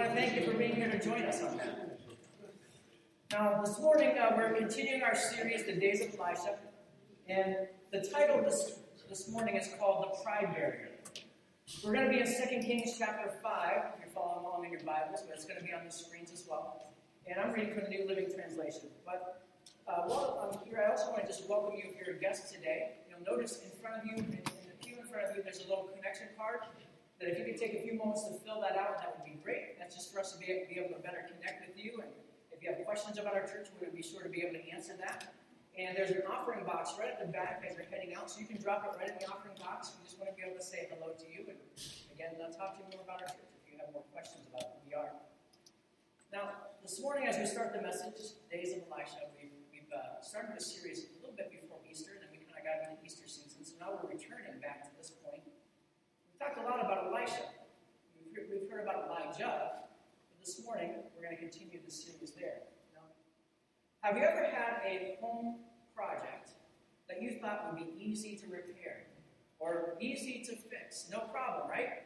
want 0.00 0.14
to 0.14 0.18
thank 0.18 0.34
you 0.34 0.50
for 0.50 0.56
being 0.56 0.74
here 0.74 0.90
to 0.90 0.98
join 0.98 1.22
us 1.24 1.42
on 1.42 1.58
that. 1.58 2.00
Now, 3.32 3.60
this 3.62 3.78
morning 3.80 4.16
uh, 4.16 4.32
we're 4.34 4.54
continuing 4.54 5.02
our 5.02 5.14
series, 5.14 5.66
The 5.66 5.74
Days 5.74 6.00
of 6.00 6.18
Elisha, 6.18 6.56
and 7.28 7.68
the 7.92 8.00
title 8.08 8.40
this, 8.42 8.78
this 9.10 9.28
morning 9.30 9.56
is 9.56 9.68
called 9.78 10.06
The 10.06 10.24
Pride 10.24 10.54
Barrier. 10.54 10.88
We're 11.84 11.92
going 11.92 12.06
to 12.06 12.10
be 12.10 12.20
in 12.20 12.26
2 12.26 12.66
Kings 12.66 12.96
chapter 12.98 13.30
5, 13.42 13.72
if 13.92 14.00
you're 14.00 14.14
following 14.14 14.46
along 14.46 14.64
in 14.64 14.72
your 14.72 14.80
Bibles, 14.80 15.20
but 15.20 15.36
it's 15.36 15.44
going 15.44 15.60
to 15.60 15.66
be 15.66 15.74
on 15.74 15.84
the 15.84 15.92
screens 15.92 16.32
as 16.32 16.46
well. 16.48 16.94
And 17.26 17.38
I'm 17.38 17.52
reading 17.52 17.74
from 17.74 17.84
the 17.84 17.90
New 17.90 18.08
Living 18.08 18.32
Translation. 18.32 18.88
But 19.04 19.44
uh, 19.86 20.08
while 20.08 20.48
I'm 20.48 20.66
here, 20.66 20.82
I 20.82 20.92
also 20.92 21.10
want 21.10 21.20
to 21.20 21.26
just 21.26 21.46
welcome 21.46 21.76
you 21.76 21.92
if 21.92 22.00
you're 22.00 22.16
a 22.16 22.18
guest 22.18 22.50
today. 22.50 22.96
You'll 23.10 23.36
notice 23.36 23.60
in 23.60 23.70
front 23.78 24.00
of 24.00 24.06
you, 24.08 24.16
in, 24.16 24.24
in 24.24 24.64
the 24.64 24.76
pew 24.80 24.96
in 24.96 25.06
front 25.12 25.28
of 25.28 25.36
you, 25.36 25.42
there's 25.42 25.60
a 25.60 25.68
little 25.68 25.92
connection 25.92 26.28
card 26.38 26.60
that 27.20 27.28
if 27.28 27.36
you 27.36 27.44
could 27.44 27.60
take 27.60 27.76
a 27.76 27.82
few 27.84 28.00
moments 28.00 28.24
to 28.24 28.32
fill 28.40 28.64
that 28.64 28.80
out, 28.80 28.96
that 29.04 29.12
would 29.12 29.28
be 29.28 29.36
great. 29.44 29.76
That's 29.76 29.92
just 29.92 30.08
for 30.08 30.24
us 30.24 30.32
to 30.32 30.40
be, 30.40 30.48
be 30.72 30.80
able 30.80 30.96
to 30.96 31.02
better 31.04 31.28
connect 31.28 31.68
with 31.68 31.76
you. 31.76 32.00
And 32.00 32.08
if 32.48 32.64
you 32.64 32.72
have 32.72 32.80
questions 32.88 33.20
about 33.20 33.36
our 33.36 33.44
church, 33.44 33.68
we 33.76 33.84
would 33.84 33.94
be 33.94 34.00
sure 34.00 34.24
to 34.24 34.32
be 34.32 34.40
able 34.40 34.56
to 34.56 34.64
answer 34.72 34.96
that. 34.96 35.36
And 35.76 35.92
there's 35.92 36.10
an 36.10 36.24
offering 36.26 36.64
box 36.64 36.96
right 36.98 37.12
at 37.12 37.20
the 37.20 37.28
back 37.30 37.62
as 37.62 37.76
you're 37.76 37.86
heading 37.92 38.16
out, 38.16 38.32
so 38.32 38.40
you 38.40 38.48
can 38.48 38.58
drop 38.58 38.88
it 38.88 38.96
right 38.96 39.12
in 39.12 39.20
the 39.20 39.28
offering 39.28 39.54
box. 39.60 39.92
We 40.00 40.08
just 40.08 40.16
want 40.16 40.32
to 40.32 40.36
be 40.36 40.42
able 40.42 40.56
to 40.56 40.64
say 40.64 40.88
hello 40.88 41.12
to 41.12 41.26
you. 41.28 41.44
And 41.46 41.60
again, 42.10 42.40
let's 42.40 42.56
talk 42.56 42.74
to 42.74 42.82
you 42.82 42.88
more 42.96 43.04
about 43.04 43.22
our 43.22 43.30
church 43.30 43.52
if 43.52 43.68
you 43.68 43.76
have 43.78 43.92
more 43.92 44.04
questions 44.16 44.48
about 44.48 44.74
who 44.74 44.80
we 44.88 44.96
are. 44.96 45.12
Now, 46.32 46.72
this 46.80 46.98
morning, 47.04 47.28
as 47.28 47.36
we 47.36 47.44
start 47.44 47.76
the 47.76 47.84
message, 47.84 48.34
Days 48.48 48.72
of 48.74 48.88
Elisha, 48.88 49.28
we've, 49.36 49.54
we've 49.70 49.92
uh, 49.92 50.24
started 50.24 50.56
a 50.56 50.62
series 50.62 51.04
a 51.06 51.20
little 51.20 51.36
bit 51.36 51.52
before 51.52 51.78
Easter, 51.84 52.16
and 52.16 52.24
then 52.24 52.32
we 52.32 52.42
kind 52.48 52.58
of 52.58 52.64
got 52.64 52.80
into 52.80 52.96
Easter 53.04 53.28
season. 53.28 53.62
So 53.62 53.76
now 53.78 53.94
we're 53.94 54.10
returning 54.10 54.56
back 54.58 54.88
to 54.88 54.92
this 54.96 55.12
talked 56.40 56.58
a 56.58 56.62
lot 56.62 56.80
about 56.80 57.12
Elisha. 57.12 57.52
We've 58.32 58.70
heard 58.70 58.82
about 58.82 59.10
Elijah. 59.10 59.84
But 60.30 60.40
this 60.40 60.64
morning, 60.64 60.94
we're 61.14 61.22
going 61.22 61.36
to 61.36 61.42
continue 61.42 61.78
the 61.84 61.90
series 61.90 62.30
there. 62.32 62.62
Now, 62.94 63.02
have 64.00 64.16
you 64.16 64.22
ever 64.22 64.44
had 64.44 64.80
a 64.86 65.18
home 65.20 65.56
project 65.94 66.52
that 67.10 67.20
you 67.20 67.38
thought 67.42 67.66
would 67.68 67.76
be 67.76 67.92
easy 68.02 68.36
to 68.36 68.46
repair 68.46 69.04
or 69.58 69.96
easy 70.00 70.42
to 70.46 70.56
fix? 70.56 71.10
No 71.12 71.20
problem, 71.30 71.68
right? 71.68 72.04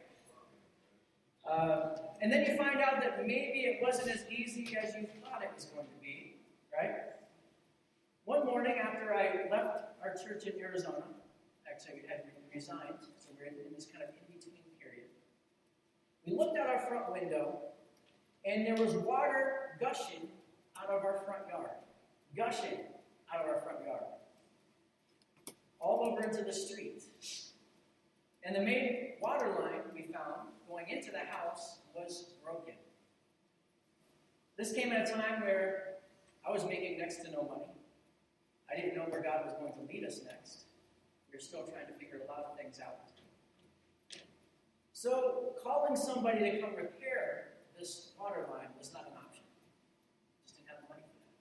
Uh, 1.48 1.96
and 2.20 2.32
then 2.32 2.44
you 2.44 2.56
find 2.56 2.80
out 2.80 3.00
that 3.02 3.20
maybe 3.20 3.60
it 3.60 3.78
wasn't 3.80 4.08
as 4.08 4.24
easy 4.28 4.76
as 4.82 4.94
you 4.96 5.06
thought 5.22 5.42
it 5.42 5.50
was 5.54 5.66
going 5.66 5.86
to 5.86 6.02
be, 6.02 6.38
right? 6.76 6.90
One 8.24 8.46
morning 8.46 8.78
after 8.82 9.14
I 9.14 9.46
left 9.48 9.92
our 10.02 10.14
church 10.14 10.44
in 10.44 10.58
Arizona, 10.58 11.04
actually 11.70 12.02
I 12.08 12.12
had 12.12 12.24
resigned, 12.52 13.02
so 13.18 13.28
we're 13.36 13.46
in, 13.46 13.54
in 13.66 13.74
this 13.74 13.86
kind 13.86 14.02
of 14.02 14.14
we 16.26 16.34
looked 16.34 16.58
out 16.58 16.68
our 16.68 16.80
front 16.88 17.12
window, 17.12 17.58
and 18.44 18.66
there 18.66 18.76
was 18.76 18.94
water 18.94 19.76
gushing 19.80 20.28
out 20.80 20.88
of 20.88 21.04
our 21.04 21.22
front 21.24 21.42
yard. 21.48 21.70
Gushing 22.36 22.80
out 23.32 23.44
of 23.44 23.48
our 23.48 23.60
front 23.60 23.84
yard. 23.86 24.02
All 25.80 26.10
over 26.10 26.24
into 26.24 26.42
the 26.42 26.52
street. 26.52 27.02
And 28.44 28.56
the 28.56 28.60
main 28.60 29.12
water 29.20 29.48
line 29.60 29.82
we 29.94 30.12
found 30.12 30.48
going 30.68 30.88
into 30.88 31.10
the 31.10 31.18
house 31.18 31.78
was 31.94 32.34
broken. 32.44 32.74
This 34.56 34.72
came 34.72 34.92
at 34.92 35.08
a 35.08 35.12
time 35.12 35.42
where 35.42 35.96
I 36.46 36.52
was 36.52 36.64
making 36.64 36.98
next 36.98 37.24
to 37.24 37.30
no 37.30 37.42
money. 37.42 37.72
I 38.70 38.76
didn't 38.76 38.96
know 38.96 39.04
where 39.08 39.22
God 39.22 39.44
was 39.44 39.54
going 39.54 39.72
to 39.72 39.92
lead 39.92 40.04
us 40.04 40.20
next. 40.24 40.64
We 41.30 41.36
were 41.36 41.40
still 41.40 41.64
trying 41.64 41.86
to 41.86 41.92
figure 41.94 42.20
a 42.24 42.30
lot 42.30 42.44
of 42.50 42.56
things 42.56 42.80
out. 42.80 43.13
So 45.04 45.52
calling 45.60 46.00
somebody 46.00 46.40
to 46.48 46.64
come 46.64 46.72
repair 46.72 47.60
this 47.76 48.16
water 48.16 48.48
line 48.48 48.72
was 48.72 48.88
not 48.88 49.04
an 49.04 49.12
option. 49.20 49.44
Just 50.48 50.56
didn't 50.56 50.72
have 50.72 50.80
the 50.80 50.88
money 50.88 51.04
for 51.04 51.20
that. 51.28 51.36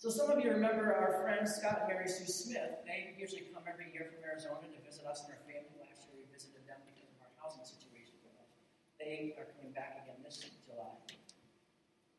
So 0.00 0.08
some 0.08 0.32
of 0.32 0.40
you 0.40 0.48
remember 0.48 0.96
our 0.96 1.20
friends 1.20 1.60
Scott 1.60 1.84
and 1.84 1.92
Mary 1.92 2.08
Sue 2.08 2.24
Smith. 2.24 2.72
They 2.88 3.12
usually 3.20 3.52
come 3.52 3.68
every 3.68 3.92
year 3.92 4.08
from 4.08 4.24
Arizona 4.24 4.64
to 4.64 4.80
visit 4.80 5.04
us 5.04 5.28
and 5.28 5.36
our 5.36 5.44
family. 5.44 5.76
Last 5.76 6.08
year 6.08 6.16
we 6.16 6.24
visited 6.32 6.64
them 6.64 6.80
because 6.88 7.12
of 7.12 7.20
our 7.20 7.36
housing 7.36 7.68
situation. 7.68 8.16
They 8.96 9.36
are 9.36 9.52
coming 9.52 9.76
back 9.76 10.00
again 10.00 10.24
this 10.24 10.40
July. 10.64 10.96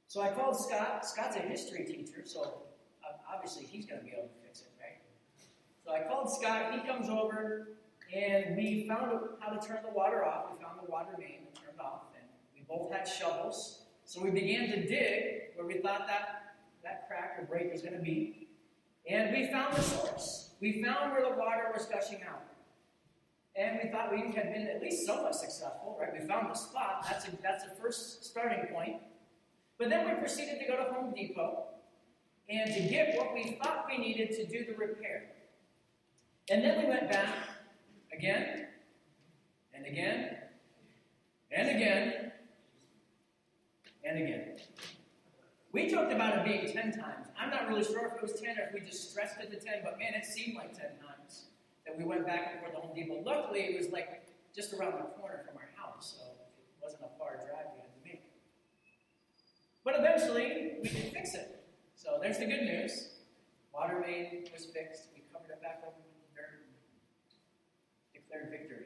So 0.05 0.21
I 0.21 0.29
called 0.29 0.61
Scott. 0.61 1.09
Scott's 1.09 1.41
a 1.41 1.41
history 1.41 1.89
teacher, 1.89 2.21
so 2.21 2.69
uh, 3.01 3.17
obviously 3.25 3.65
he's 3.65 3.89
going 3.89 3.97
to 3.97 4.05
be 4.05 4.13
able 4.13 4.29
to 4.29 4.37
fix 4.45 4.61
it, 4.61 4.69
right? 4.77 5.01
So 5.81 5.89
I 5.89 6.05
called 6.05 6.29
Scott. 6.29 6.77
He 6.77 6.85
comes 6.85 7.09
over 7.09 7.78
and 8.13 8.57
we 8.57 8.87
found 8.87 9.11
how 9.39 9.51
to 9.51 9.67
turn 9.67 9.79
the 9.83 9.93
water 9.93 10.25
off. 10.25 10.45
We 10.51 10.63
found 10.63 10.79
the 10.83 10.89
water 10.89 11.11
main 11.19 11.41
and 11.45 11.55
turned 11.55 11.79
off, 11.79 12.03
and 12.15 12.27
we 12.55 12.63
both 12.67 12.91
had 12.91 13.07
shovels. 13.07 13.83
So 14.05 14.23
we 14.23 14.31
began 14.31 14.69
to 14.69 14.87
dig 14.87 15.55
where 15.55 15.67
we 15.67 15.75
thought 15.75 16.07
that, 16.07 16.55
that 16.83 17.07
crack 17.07 17.37
or 17.39 17.45
break 17.45 17.71
was 17.71 17.81
going 17.81 17.93
to 17.93 18.01
be. 18.01 18.47
And 19.07 19.35
we 19.35 19.51
found 19.51 19.75
the 19.75 19.81
source. 19.81 20.51
We 20.59 20.83
found 20.83 21.11
where 21.11 21.21
the 21.21 21.37
water 21.37 21.71
was 21.73 21.85
gushing 21.85 22.21
out. 22.23 22.41
And 23.55 23.79
we 23.83 23.89
thought 23.89 24.11
we 24.11 24.31
had 24.31 24.53
been 24.53 24.67
at 24.67 24.81
least 24.81 25.05
somewhat 25.05 25.35
successful, 25.35 25.97
right? 25.99 26.09
We 26.19 26.27
found 26.27 26.49
the 26.49 26.55
spot. 26.55 27.05
That's 27.09 27.27
a, 27.27 27.31
that's 27.43 27.63
the 27.63 27.71
first 27.81 28.25
starting 28.25 28.73
point. 28.73 28.97
But 29.77 29.89
then 29.89 30.07
we 30.07 30.15
proceeded 30.15 30.59
to 30.59 30.65
go 30.65 30.77
to 30.77 30.91
Home 30.93 31.13
Depot 31.13 31.65
and 32.49 32.73
to 32.73 32.81
get 32.81 33.15
what 33.17 33.33
we 33.33 33.59
thought 33.61 33.85
we 33.89 33.97
needed 33.97 34.31
to 34.31 34.45
do 34.45 34.65
the 34.65 34.77
repair. 34.77 35.25
And 36.49 36.63
then 36.63 36.79
we 36.79 36.89
went 36.89 37.11
back 37.11 37.27
Again, 38.19 38.67
and 39.73 39.85
again, 39.85 40.35
and 41.55 41.69
again, 41.69 42.31
and 44.03 44.17
again. 44.21 44.57
We 45.71 45.89
talked 45.89 46.11
about 46.11 46.39
it 46.39 46.43
being 46.43 46.69
10 46.69 46.99
times. 46.99 47.27
I'm 47.39 47.49
not 47.49 47.69
really 47.69 47.85
sure 47.85 48.07
if 48.07 48.15
it 48.15 48.21
was 48.21 48.41
10 48.41 48.57
or 48.57 48.67
if 48.67 48.73
we 48.73 48.81
just 48.81 49.11
stressed 49.11 49.39
it 49.39 49.49
to 49.51 49.65
10, 49.65 49.83
but 49.85 49.97
man, 49.97 50.15
it 50.15 50.25
seemed 50.25 50.57
like 50.57 50.77
10 50.77 50.99
times 50.99 51.45
that 51.85 51.97
we 51.97 52.03
went 52.03 52.25
back 52.25 52.49
and 52.51 52.59
forth 52.59 52.73
to 52.73 52.81
Home 52.81 52.93
Depot. 52.93 53.23
Luckily, 53.25 53.61
it 53.61 53.77
was 53.77 53.89
like 53.89 54.27
just 54.53 54.73
around 54.73 54.99
the 54.99 55.07
corner 55.15 55.45
from 55.47 55.55
our 55.55 55.69
house, 55.77 56.17
so 56.17 56.25
it 56.25 56.83
wasn't 56.83 57.03
a 57.03 57.17
far 57.17 57.37
drive 57.37 57.71
to 57.71 57.87
make. 58.03 58.23
But 59.85 59.95
eventually, 59.97 60.73
we 60.83 60.89
did 60.89 61.13
fix 61.13 61.35
it. 61.35 61.63
So 61.95 62.19
there's 62.21 62.37
the 62.37 62.47
good 62.47 62.63
news. 62.63 63.11
Water 63.73 64.03
main 64.05 64.43
was 64.51 64.65
fixed. 64.65 65.07
We 65.15 65.23
covered 65.31 65.51
it 65.51 65.61
back 65.61 65.83
over 65.87 65.95
declared 68.29 68.51
victory. 68.51 68.85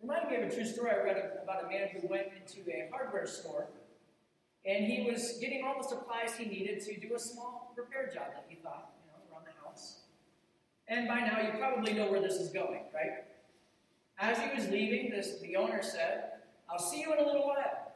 Reminded 0.00 0.30
me 0.30 0.44
of 0.44 0.52
a 0.52 0.54
true 0.54 0.66
story 0.66 0.90
I 0.90 1.02
read 1.02 1.30
about 1.42 1.64
a 1.64 1.68
man 1.68 1.88
who 1.92 2.06
went 2.08 2.28
into 2.38 2.68
a 2.70 2.90
hardware 2.90 3.26
store 3.26 3.68
and 4.66 4.84
he 4.84 5.10
was 5.10 5.38
getting 5.40 5.64
all 5.64 5.80
the 5.80 5.88
supplies 5.88 6.36
he 6.36 6.46
needed 6.46 6.80
to 6.84 6.98
do 6.98 7.14
a 7.14 7.18
small 7.18 7.74
repair 7.76 8.06
job 8.06 8.28
that 8.34 8.46
he 8.48 8.56
thought, 8.56 8.92
you 9.04 9.12
know, 9.12 9.34
around 9.34 9.46
the 9.46 9.66
house. 9.66 10.00
And 10.88 11.06
by 11.06 11.20
now 11.20 11.40
you 11.40 11.58
probably 11.58 11.92
know 11.92 12.10
where 12.10 12.20
this 12.20 12.34
is 12.34 12.50
going, 12.50 12.82
right? 12.94 13.24
As 14.18 14.38
he 14.38 14.54
was 14.54 14.68
leaving, 14.70 15.10
this 15.10 15.40
the 15.40 15.56
owner 15.56 15.82
said, 15.82 16.24
I'll 16.68 16.78
see 16.78 17.00
you 17.00 17.12
in 17.12 17.18
a 17.18 17.26
little 17.26 17.46
while. 17.46 17.92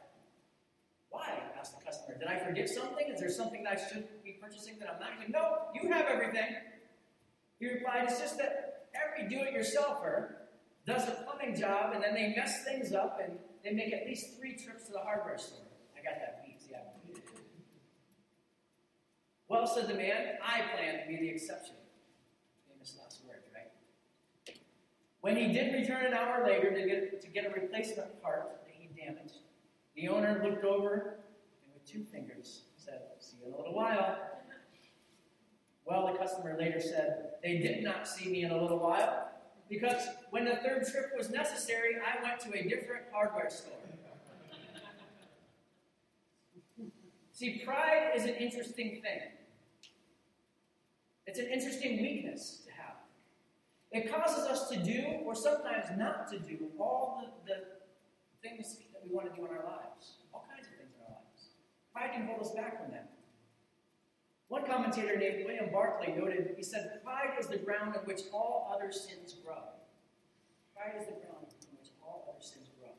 Why? 1.09 1.41
asked 1.59 1.77
the 1.77 1.85
customer. 1.85 2.17
Did 2.17 2.27
I 2.27 2.39
forget 2.39 2.69
something? 2.69 3.07
Is 3.11 3.19
there 3.19 3.29
something 3.29 3.63
that 3.63 3.73
I 3.73 3.89
should 3.89 4.23
be 4.23 4.37
purchasing 4.41 4.79
that 4.79 4.89
I'm 4.93 4.99
not? 4.99 5.09
He 5.23 5.31
no, 5.31 5.57
you 5.73 5.91
have 5.91 6.05
everything. 6.05 6.55
He 7.59 7.67
replied, 7.67 8.05
It's 8.05 8.19
just 8.19 8.37
that 8.37 8.68
every 8.95 9.29
do-it-yourselfer 9.29 10.33
does 10.85 11.07
a 11.07 11.11
plumbing 11.23 11.59
job 11.59 11.93
and 11.93 12.03
then 12.03 12.13
they 12.13 12.33
mess 12.35 12.63
things 12.63 12.93
up 12.93 13.19
and 13.23 13.37
they 13.63 13.71
make 13.71 13.93
at 13.93 14.05
least 14.05 14.37
three 14.37 14.55
trips 14.55 14.85
to 14.85 14.91
the 14.91 14.99
hardware 14.99 15.37
store. 15.37 15.65
I 15.97 16.03
got 16.03 16.19
that 16.19 16.43
beat, 16.45 16.61
yeah. 16.69 16.77
Well, 19.47 19.65
said 19.67 19.87
the 19.87 19.95
man, 19.95 20.37
I 20.43 20.61
plan 20.75 21.01
to 21.01 21.07
be 21.07 21.17
the 21.17 21.29
exception. 21.29 21.75
Famous 22.71 22.95
last 23.01 23.21
words, 23.27 23.47
right? 23.53 24.55
When 25.21 25.35
he 25.35 25.51
did 25.51 25.73
return 25.73 26.05
an 26.05 26.13
hour 26.13 26.45
later 26.47 26.71
to 26.71 26.85
get, 26.85 27.21
to 27.21 27.27
get 27.27 27.45
a 27.45 27.49
replacement 27.49 28.21
part 28.21 28.61
that 28.65 28.73
he 28.77 28.87
damaged, 28.99 29.39
the 29.95 30.07
owner 30.07 30.39
looked 30.43 30.63
over 30.63 31.19
and 31.63 31.73
with 31.73 31.85
two 31.85 32.03
fingers 32.03 32.61
said, 32.77 33.01
See 33.19 33.37
you 33.41 33.47
in 33.47 33.53
a 33.53 33.57
little 33.57 33.73
while. 33.73 34.17
Well, 35.89 36.05
the 36.11 36.19
customer 36.19 36.55
later 36.59 36.79
said, 36.79 37.31
they 37.41 37.57
did 37.57 37.83
not 37.83 38.07
see 38.07 38.29
me 38.29 38.43
in 38.43 38.51
a 38.51 38.61
little 38.61 38.77
while 38.77 39.31
because 39.67 40.07
when 40.29 40.45
the 40.45 40.57
third 40.57 40.87
trip 40.91 41.11
was 41.17 41.31
necessary, 41.31 41.95
I 41.95 42.21
went 42.21 42.39
to 42.41 42.53
a 42.53 42.69
different 42.69 43.05
hardware 43.11 43.49
store. 43.49 43.73
See, 47.31 47.63
pride 47.65 48.11
is 48.15 48.25
an 48.25 48.35
interesting 48.35 49.01
thing. 49.01 49.31
It's 51.25 51.39
an 51.39 51.47
interesting 51.47 52.01
weakness 52.01 52.61
to 52.65 52.71
have. 52.73 52.95
It 53.91 54.11
causes 54.11 54.45
us 54.45 54.69
to 54.69 54.77
do, 54.77 55.21
or 55.25 55.33
sometimes 55.33 55.85
not 55.97 56.29
to 56.31 56.39
do, 56.39 56.67
all 56.77 57.23
the, 57.45 57.53
the 57.53 57.61
things 58.43 58.77
that 58.91 59.01
we 59.03 59.15
want 59.15 59.33
to 59.33 59.35
do 59.35 59.47
in 59.47 59.51
our 59.51 59.63
lives. 59.63 60.17
All 60.33 60.45
kinds 60.53 60.67
of 60.67 60.73
things 60.73 60.91
in 60.95 61.01
our 61.05 61.15
lives. 61.15 61.49
Pride 61.93 62.11
can 62.13 62.27
hold 62.27 62.41
us 62.41 62.51
back 62.51 62.83
from 62.83 62.91
that. 62.91 63.09
One 64.49 64.65
commentator 64.65 65.15
named 65.15 65.45
William 65.45 65.69
Barclay 65.71 66.15
noted, 66.17 66.55
he 66.57 66.63
said, 66.63 67.01
Pride 67.03 67.37
is 67.39 67.47
the 67.47 67.57
ground 67.57 67.95
on 67.95 68.03
which 68.05 68.21
all 68.33 68.71
other 68.75 68.91
sins 68.91 69.35
grow. 69.45 69.61
Pride 70.75 70.99
is 70.99 71.05
the 71.05 71.13
ground 71.13 71.45
on 71.45 71.77
which 71.77 71.91
all 72.03 72.25
other 72.27 72.43
sins 72.43 72.67
grow. 72.79 72.89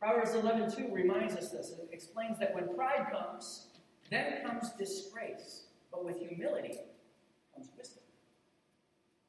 Proverbs 0.00 0.30
11:2 0.30 0.90
reminds 0.90 1.36
us 1.36 1.50
this. 1.50 1.72
It 1.72 1.90
explains 1.92 2.38
that 2.38 2.54
when 2.54 2.74
pride 2.74 3.08
comes, 3.12 3.66
then 4.10 4.42
comes 4.42 4.70
disgrace, 4.78 5.66
but 5.90 6.06
with 6.06 6.18
humility 6.20 6.78
comes 7.54 7.68
wisdom. 7.76 8.02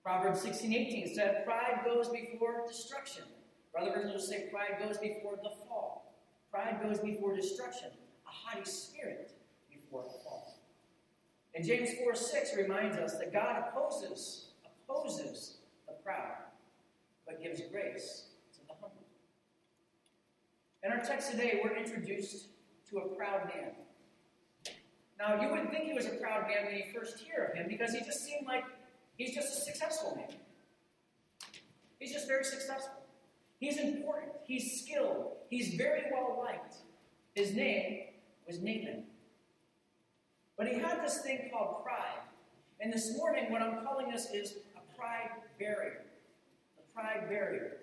Proverbs 0.02 0.42
16:18 0.42 1.14
said, 1.14 1.44
"Pride 1.44 1.82
goes 1.84 2.08
before 2.08 2.66
destruction." 2.68 3.26
Other 3.78 3.92
versions 3.92 4.14
will 4.14 4.22
say, 4.22 4.50
"Pride 4.50 4.78
goes 4.80 4.98
before 4.98 5.36
the 5.36 5.52
fall." 5.68 6.14
Pride 6.52 6.82
goes 6.82 7.00
before 7.00 7.36
destruction. 7.36 7.92
A 8.26 8.30
haughty 8.30 8.66
spirit 8.66 9.34
before 9.70 10.06
a 10.06 10.10
fall. 10.24 10.29
And 11.56 11.66
James 11.66 11.90
4 12.04 12.16
6 12.16 12.56
reminds 12.58 12.98
us 12.98 13.18
that 13.18 13.34
God 13.34 13.64
opposes 13.68 14.50
opposes 14.90 15.58
the 15.88 15.94
proud, 16.04 16.36
but 17.26 17.42
gives 17.42 17.62
grace 17.72 18.26
to 18.54 18.60
the 18.68 18.74
humble. 18.74 19.06
In 20.84 20.92
our 20.92 21.00
text 21.00 21.32
today, 21.32 21.60
we're 21.64 21.76
introduced 21.76 22.48
to 22.90 22.98
a 23.00 23.08
proud 23.16 23.46
man. 23.46 23.72
Now, 25.20 25.42
you 25.42 25.50
wouldn't 25.50 25.72
think 25.72 25.86
he 25.86 25.94
was 25.94 26.06
a 26.06 26.12
proud 26.12 26.48
man 26.48 26.66
when 26.66 26.76
you 26.76 26.84
first 26.94 27.20
hear 27.20 27.52
of 27.52 27.58
him 27.58 27.68
because 27.68 27.94
he 27.94 28.00
just 28.00 28.24
seemed 28.24 28.48
like 28.48 28.64
he's 29.18 29.36
just 29.36 29.58
a 29.58 29.62
successful 29.62 30.16
man. 30.16 30.38
He's 32.00 32.14
just 32.14 32.28
very 32.28 32.46
successful. 32.46 32.94
He's 33.60 33.78
important. 33.78 34.32
He's 34.46 34.82
skilled. 34.82 35.34
He's 35.50 35.74
very 35.74 36.04
well 36.12 36.42
liked. 36.44 36.76
His 37.36 37.54
name 37.54 38.04
was 38.48 38.60
Naaman. 38.60 39.04
But 40.60 40.68
he 40.68 40.78
had 40.78 41.02
this 41.02 41.20
thing 41.20 41.50
called 41.54 41.86
pride. 41.86 42.20
And 42.82 42.92
this 42.92 43.16
morning, 43.16 43.50
what 43.50 43.62
I'm 43.62 43.82
calling 43.86 44.12
this 44.12 44.30
is 44.34 44.58
a 44.76 44.98
pride 44.98 45.30
barrier. 45.58 46.02
A 46.78 46.94
pride 46.94 47.30
barrier. 47.30 47.78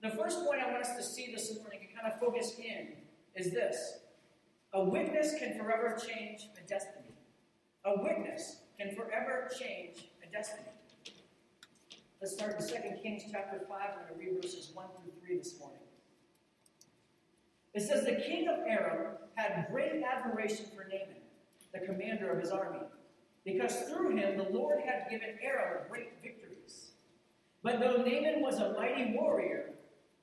The 0.00 0.08
first 0.08 0.46
point 0.46 0.62
I 0.62 0.70
want 0.70 0.82
us 0.82 0.96
to 0.96 1.02
see 1.02 1.30
this 1.30 1.54
morning 1.58 1.80
and 1.82 1.94
kind 1.94 2.10
of 2.10 2.18
focus 2.18 2.58
in 2.58 2.94
is 3.36 3.52
this 3.52 3.98
a 4.72 4.82
witness 4.82 5.34
can 5.38 5.58
forever 5.58 5.94
change 6.08 6.48
a 6.56 6.66
destiny. 6.66 7.12
A 7.84 8.02
witness 8.02 8.60
can 8.78 8.94
forever 8.96 9.50
change 9.60 10.08
a 10.26 10.32
destiny. 10.32 10.68
Let's 12.22 12.32
start 12.32 12.58
in 12.58 12.66
2 12.66 13.02
Kings 13.02 13.24
chapter 13.30 13.60
5. 13.68 13.68
I'm 13.70 14.08
going 14.08 14.08
to 14.08 14.14
read 14.14 14.42
verses 14.42 14.70
1 14.72 14.86
through 15.02 15.12
3 15.26 15.36
this 15.36 15.58
morning. 15.60 15.80
It 17.74 17.82
says, 17.82 18.04
The 18.04 18.16
king 18.16 18.48
of 18.48 18.60
Aram 18.66 19.18
had 19.34 19.66
great 19.70 20.02
admiration 20.02 20.66
for 20.74 20.84
Naaman, 20.84 21.27
the 21.72 21.80
commander 21.80 22.30
of 22.30 22.40
his 22.40 22.50
army, 22.50 22.80
because 23.44 23.82
through 23.82 24.16
him 24.16 24.36
the 24.36 24.48
Lord 24.50 24.80
had 24.84 25.10
given 25.10 25.38
Aram 25.42 25.84
great 25.90 26.12
victories. 26.22 26.92
But 27.62 27.80
though 27.80 27.96
Naaman 27.96 28.40
was 28.40 28.58
a 28.58 28.72
mighty 28.72 29.14
warrior, 29.14 29.70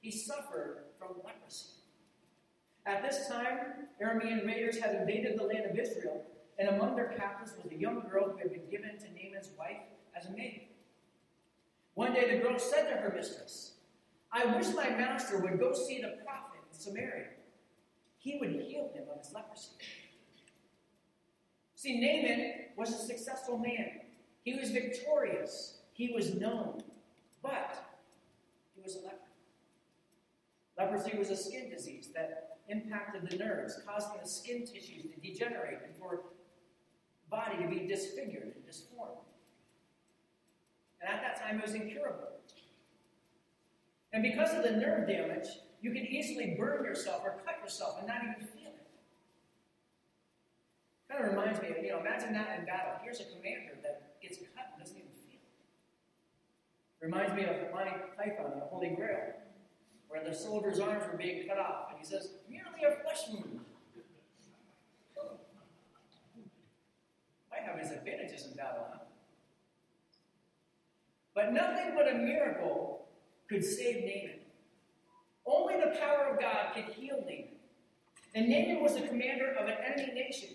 he 0.01 0.11
suffered 0.11 0.83
from 0.97 1.09
leprosy. 1.23 1.69
At 2.85 3.01
this 3.01 3.27
time, 3.27 3.87
Aramean 4.01 4.45
raiders 4.45 4.77
had 4.77 4.95
invaded 4.95 5.37
the 5.37 5.43
land 5.43 5.65
of 5.65 5.77
Israel, 5.77 6.23
and 6.59 6.69
among 6.69 6.95
their 6.95 7.13
captives 7.17 7.53
was 7.61 7.71
a 7.71 7.75
young 7.75 8.01
girl 8.09 8.29
who 8.29 8.37
had 8.37 8.51
been 8.51 8.69
given 8.69 8.97
to 8.99 9.05
Naaman's 9.09 9.49
wife 9.57 9.81
as 10.15 10.27
a 10.27 10.31
maid. 10.31 10.67
One 11.95 12.13
day 12.13 12.35
the 12.35 12.43
girl 12.43 12.59
said 12.59 12.89
to 12.89 12.97
her 12.97 13.13
mistress, 13.15 13.73
I 14.31 14.45
wish 14.55 14.67
my 14.75 14.89
master 14.89 15.39
would 15.39 15.59
go 15.59 15.73
see 15.73 16.01
the 16.01 16.17
prophet 16.23 16.59
in 16.71 16.77
Samaria. 16.77 17.29
He 18.17 18.37
would 18.39 18.51
heal 18.51 18.91
him 18.93 19.03
of 19.11 19.19
his 19.23 19.33
leprosy. 19.33 19.69
See, 21.85 21.99
Naaman 22.01 22.53
was 22.75 22.89
a 22.89 22.97
successful 22.97 23.59
man. 23.59 23.99
He 24.43 24.55
was 24.55 24.71
victorious. 24.71 25.81
He 25.93 26.11
was 26.15 26.33
known. 26.33 26.81
But 27.43 27.77
he 28.75 28.81
was 28.81 28.95
a 28.95 29.01
leper. 29.01 29.17
Leprosy 30.79 31.15
was 31.15 31.29
a 31.29 31.37
skin 31.37 31.69
disease 31.69 32.09
that 32.15 32.57
impacted 32.69 33.29
the 33.29 33.37
nerves, 33.37 33.79
causing 33.85 34.19
the 34.19 34.27
skin 34.27 34.61
tissues 34.61 35.03
to 35.13 35.21
degenerate 35.21 35.77
and 35.85 35.95
for 35.95 36.15
the 36.15 37.29
body 37.29 37.61
to 37.61 37.69
be 37.69 37.85
disfigured 37.85 38.53
and 38.55 38.65
disformed. 38.65 39.19
And 41.01 41.13
at 41.13 41.21
that 41.21 41.39
time, 41.39 41.59
it 41.59 41.65
was 41.67 41.75
incurable. 41.75 42.29
And 44.11 44.23
because 44.23 44.55
of 44.55 44.63
the 44.63 44.71
nerve 44.71 45.07
damage, 45.07 45.49
you 45.83 45.91
can 45.91 46.07
easily 46.07 46.55
burn 46.57 46.83
yourself 46.83 47.21
or 47.23 47.35
cut 47.45 47.59
yourself 47.63 47.97
and 47.99 48.07
not 48.07 48.23
even. 48.23 48.54
Kind 51.09 51.23
of 51.23 51.29
reminds 51.31 51.61
me 51.61 51.69
of, 51.69 51.83
you 51.83 51.89
know, 51.89 51.99
imagine 51.99 52.33
that 52.33 52.59
in 52.59 52.65
battle. 52.65 52.93
Here's 53.03 53.19
a 53.19 53.25
commander 53.25 53.77
that 53.83 54.21
gets 54.21 54.37
cut 54.37 54.73
and 54.73 54.81
doesn't 54.81 54.97
even 54.97 55.11
feel 55.29 55.37
it. 55.37 57.05
Reminds 57.05 57.33
me 57.33 57.43
of 57.45 57.71
Monty 57.71 57.91
Python 58.17 58.51
and 58.53 58.61
the 58.61 58.65
Holy 58.65 58.89
Grail 58.89 59.33
where 60.15 60.23
the 60.23 60.33
soldier's 60.33 60.79
arms 60.79 61.03
were 61.11 61.17
being 61.17 61.47
cut 61.47 61.57
off. 61.57 61.89
And 61.89 61.99
he 61.99 62.05
says, 62.05 62.29
merely 62.49 62.83
a 62.87 63.03
flesh 63.03 63.27
wound. 63.31 63.59
Might 67.51 67.63
have 67.63 67.79
his 67.79 67.91
advantages 67.91 68.47
in 68.47 68.53
battle, 68.55 68.85
huh? 68.91 68.99
But 71.33 71.53
nothing 71.53 71.93
but 71.95 72.09
a 72.09 72.15
miracle 72.15 73.07
could 73.49 73.63
save 73.63 74.05
Naaman. 74.05 74.39
Only 75.45 75.75
the 75.75 75.97
power 75.99 76.29
of 76.31 76.39
God 76.39 76.73
could 76.73 76.93
heal 76.93 77.17
Naaman. 77.17 77.49
And 78.33 78.49
Naaman 78.49 78.81
was 78.81 78.95
the 78.95 79.01
commander 79.01 79.51
of 79.51 79.67
an 79.67 79.75
enemy 79.85 80.13
nation. 80.13 80.49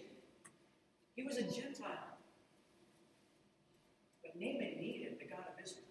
He 1.21 1.27
was 1.27 1.37
a 1.37 1.43
Gentile. 1.43 2.17
But 4.23 4.41
Naaman 4.41 4.81
needed 4.81 5.19
the 5.21 5.27
God 5.27 5.45
of 5.53 5.63
Israel. 5.63 5.85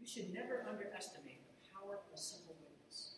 You 0.00 0.06
should 0.06 0.32
never 0.32 0.64
underestimate 0.66 1.42
the 1.44 1.68
power 1.68 1.96
of 1.96 2.14
a 2.14 2.16
simple 2.16 2.56
witness. 2.62 3.16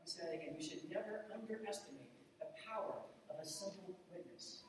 I 0.00 0.08
say 0.08 0.20
that 0.22 0.34
again. 0.36 0.54
You 0.56 0.64
should 0.64 0.88
never 0.88 1.24
underestimate 1.34 2.14
the 2.38 2.46
power 2.64 2.94
of 3.28 3.42
a 3.42 3.44
simple 3.44 3.98
witness. 4.08 4.62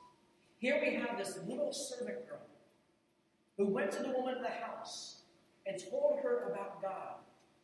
Here 0.58 0.80
we 0.84 0.94
have 0.94 1.16
this 1.16 1.38
little 1.46 1.72
servant 1.72 2.28
girl 2.28 2.48
who 3.56 3.68
went 3.68 3.92
to 3.92 4.02
the 4.02 4.10
woman 4.10 4.34
of 4.34 4.42
the 4.42 4.66
house 4.66 5.20
and 5.64 5.80
told 5.88 6.18
her 6.24 6.50
about 6.50 6.82
God, 6.82 7.22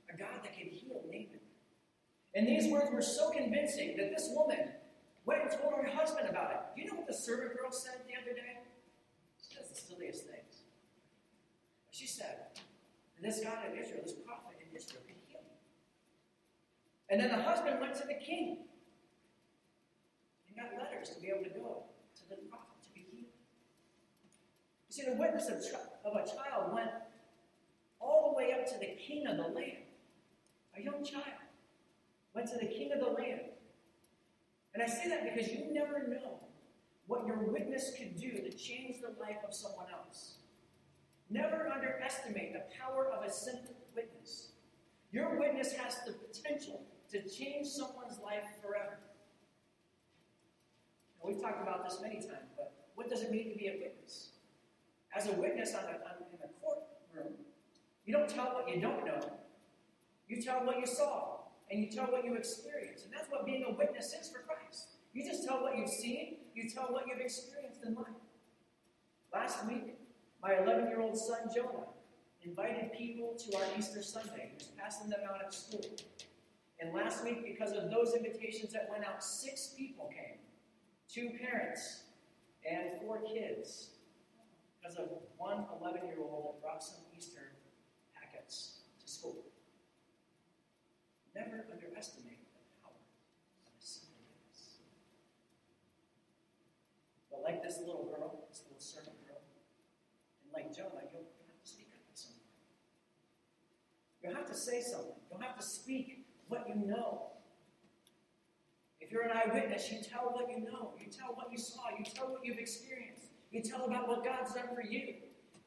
a 0.09 0.17
God 0.17 0.45
that 0.45 0.57
could 0.57 0.69
heal 0.69 1.03
Naaman. 1.07 1.41
And 2.37 2.47
these 2.47 2.71
words 2.71 2.93
were 2.93 3.03
so 3.03 3.31
convincing 3.31 3.97
that 3.97 4.13
this 4.17 4.31
woman 4.33 4.69
went 5.27 5.43
and 5.43 5.51
told 5.51 5.75
her 5.75 5.91
husband 5.91 6.29
about 6.31 6.53
it. 6.53 6.81
You 6.81 6.87
know 6.87 6.97
what 6.97 7.07
the 7.07 7.15
servant 7.15 7.59
girl 7.59 7.71
said 7.71 8.01
the 8.07 8.15
other 8.15 8.33
day? 8.33 8.63
She 9.43 9.59
does 9.59 9.69
the 9.69 9.75
silliest 9.75 10.25
things. 10.25 10.63
She 11.91 12.07
said, 12.07 12.57
this 13.21 13.41
God 13.43 13.59
of 13.67 13.77
Israel, 13.77 14.03
this 14.05 14.15
prophet 14.25 14.55
in 14.63 14.75
Israel, 14.77 15.03
can 15.07 15.17
heal 15.27 15.43
me. 15.43 15.59
And 17.11 17.21
then 17.21 17.29
the 17.37 17.43
husband 17.43 17.81
went 17.81 17.95
to 17.97 18.07
the 18.07 18.15
king 18.15 18.59
and 20.47 20.57
got 20.57 20.79
letters 20.79 21.11
to 21.11 21.21
be 21.21 21.29
able 21.29 21.43
to 21.43 21.51
go 21.51 21.83
to 22.17 22.29
the 22.29 22.37
prophet 22.49 22.79
to 22.85 22.91
be 22.95 23.01
healed. 23.11 23.35
You 24.89 24.93
see, 24.95 25.11
the 25.11 25.17
witness 25.17 25.49
of, 25.49 25.59
of 26.05 26.15
a 26.15 26.25
child 26.25 26.73
went 26.73 26.91
all 27.99 28.31
the 28.31 28.37
way 28.37 28.53
up 28.53 28.65
to 28.67 28.79
the 28.79 28.95
king 28.95 29.27
of 29.27 29.37
the 29.39 29.49
land. 29.49 29.91
A 30.79 30.83
young 30.83 31.03
child 31.03 31.43
went 32.33 32.47
to 32.51 32.59
the 32.59 32.67
king 32.67 32.93
of 32.93 33.01
the 33.01 33.11
land. 33.11 33.56
And 34.77 34.83
I 34.83 34.87
say 34.89 35.09
that 35.09 35.25
because 35.25 35.51
you 35.51 35.73
never 35.73 36.07
know 36.07 36.39
what 37.07 37.27
your 37.27 37.39
witness 37.51 37.93
could 37.97 38.15
do 38.15 38.33
to 38.33 38.53
change 38.53 38.97
the 39.01 39.19
life 39.19 39.39
of 39.49 39.55
someone 39.55 39.87
else. 39.91 40.35
Never 41.31 41.73
underestimate 41.75 42.53
the 42.53 42.65
power 42.79 43.11
of 43.11 43.27
a 43.27 43.33
simple 43.33 43.75
witness. 43.95 44.51
Your 45.13 45.39
witness 45.39 45.73
has 45.73 45.97
the 46.05 46.13
potential 46.13 46.83
to 47.11 47.27
change 47.27 47.69
someone's 47.69 48.19
life 48.23 48.45
forever. 48.61 48.99
Now, 51.23 51.31
we've 51.31 51.41
talked 51.41 51.63
about 51.63 51.89
this 51.89 51.99
many 52.03 52.17
times, 52.17 52.53
but 52.55 52.75
what 52.97 53.09
does 53.09 53.23
it 53.23 53.31
mean 53.31 53.53
to 53.53 53.59
be 53.59 53.69
a 53.69 53.79
witness? 53.81 54.33
As 55.17 55.27
a 55.27 55.33
witness 55.33 55.75
on 55.75 55.85
a, 55.85 55.87
on, 55.87 56.21
in 56.35 56.39
a 56.45 56.53
courtroom, 56.61 57.33
you 58.05 58.13
don't 58.13 58.29
tell 58.29 58.53
what 58.53 58.69
you 58.69 58.79
don't 58.79 59.07
know. 59.07 59.39
You 60.29 60.43
tell 60.43 60.67
what 60.67 60.79
you 60.79 60.87
saw, 60.87 61.46
and 61.71 61.83
you 61.83 61.91
tell 61.91 62.07
what 62.07 62.25
you 62.25 62.35
experience. 62.35 63.05
And 63.05 63.13
that's 63.13 63.31
what 63.31 63.45
being 63.45 63.65
a 63.69 63.75
witness 63.75 64.15
is 64.15 64.29
for 64.29 64.41
Christ. 64.41 64.97
You 65.13 65.25
just 65.25 65.47
tell 65.47 65.63
what 65.63 65.77
you've 65.77 65.89
seen, 65.89 66.37
you 66.55 66.69
tell 66.69 66.93
what 66.93 67.07
you've 67.09 67.21
experienced 67.21 67.81
in 67.85 67.95
life. 67.95 68.07
Last 69.33 69.67
week, 69.67 69.99
my 70.43 70.59
11 70.63 70.89
year 70.89 71.01
old 71.01 71.17
son, 71.17 71.49
Jonah, 71.55 71.87
invited 72.45 72.93
people 72.93 73.35
to 73.35 73.57
our 73.59 73.65
Easter 73.79 74.03
Sunday. 74.03 74.53
He 74.53 74.59
was 74.59 74.69
passing 74.79 75.09
them 75.09 75.21
out 75.29 75.43
at 75.45 75.53
school. 75.53 75.85
And 76.79 76.95
last 76.95 77.25
week, 77.25 77.45
because 77.45 77.73
of 77.73 77.91
those 77.91 78.15
invitations 78.15 78.73
that 78.73 78.89
went 78.91 79.05
out, 79.05 79.25
six 79.25 79.75
people 79.77 80.11
came 80.15 80.37
two 81.09 81.31
parents 81.41 82.03
and 82.69 83.01
four 83.01 83.21
kids. 83.23 83.91
Because 84.81 84.99
of 84.99 85.09
one 85.37 85.65
11 85.81 86.07
year 86.07 86.19
old 86.21 86.61
brought 86.63 86.83
some 86.83 87.01
Easter 87.17 87.53
packets 88.15 88.81
to 89.05 89.11
school. 89.11 89.43
Never 91.37 91.69
underestimate 91.69 92.41
the 92.49 92.65
power 92.81 92.97
of 92.97 93.69
a 93.69 93.85
simple. 93.85 94.17
But 97.31 97.43
like 97.45 97.63
this 97.63 97.77
little 97.85 98.09
girl, 98.09 98.49
this 98.49 98.65
little 98.65 98.81
servant 98.81 99.21
girl, 99.29 99.45
and 100.41 100.49
like 100.57 100.73
Jonah, 100.75 101.05
you'll 101.13 101.29
have 101.45 101.61
to 101.61 101.69
speak 101.69 101.93
up 101.93 102.01
at 102.09 102.17
some 102.17 102.33
point. 102.33 102.73
You'll 104.25 104.35
have 104.35 104.49
to 104.49 104.57
say 104.57 104.81
something. 104.81 105.21
don't 105.29 105.43
have 105.43 105.61
to 105.61 105.63
speak 105.63 106.25
what 106.49 106.65
you 106.69 106.75
know. 106.89 107.33
If 108.99 109.13
you're 109.13 109.29
an 109.29 109.37
eyewitness, 109.37 109.93
you 109.93 109.99
tell 110.03 110.33
what 110.33 110.49
you 110.49 110.65
know. 110.65 110.95
You 110.99 111.13
tell 111.13 111.35
what 111.35 111.53
you 111.53 111.59
saw. 111.59 111.93
You 111.99 112.05
tell 112.05 112.29
what 112.33 112.47
you've 112.47 112.57
experienced. 112.57 113.27
You 113.51 113.61
tell 113.61 113.85
about 113.85 114.09
what 114.09 114.25
God's 114.25 114.55
done 114.55 114.75
for 114.75 114.83
you. 114.83 115.17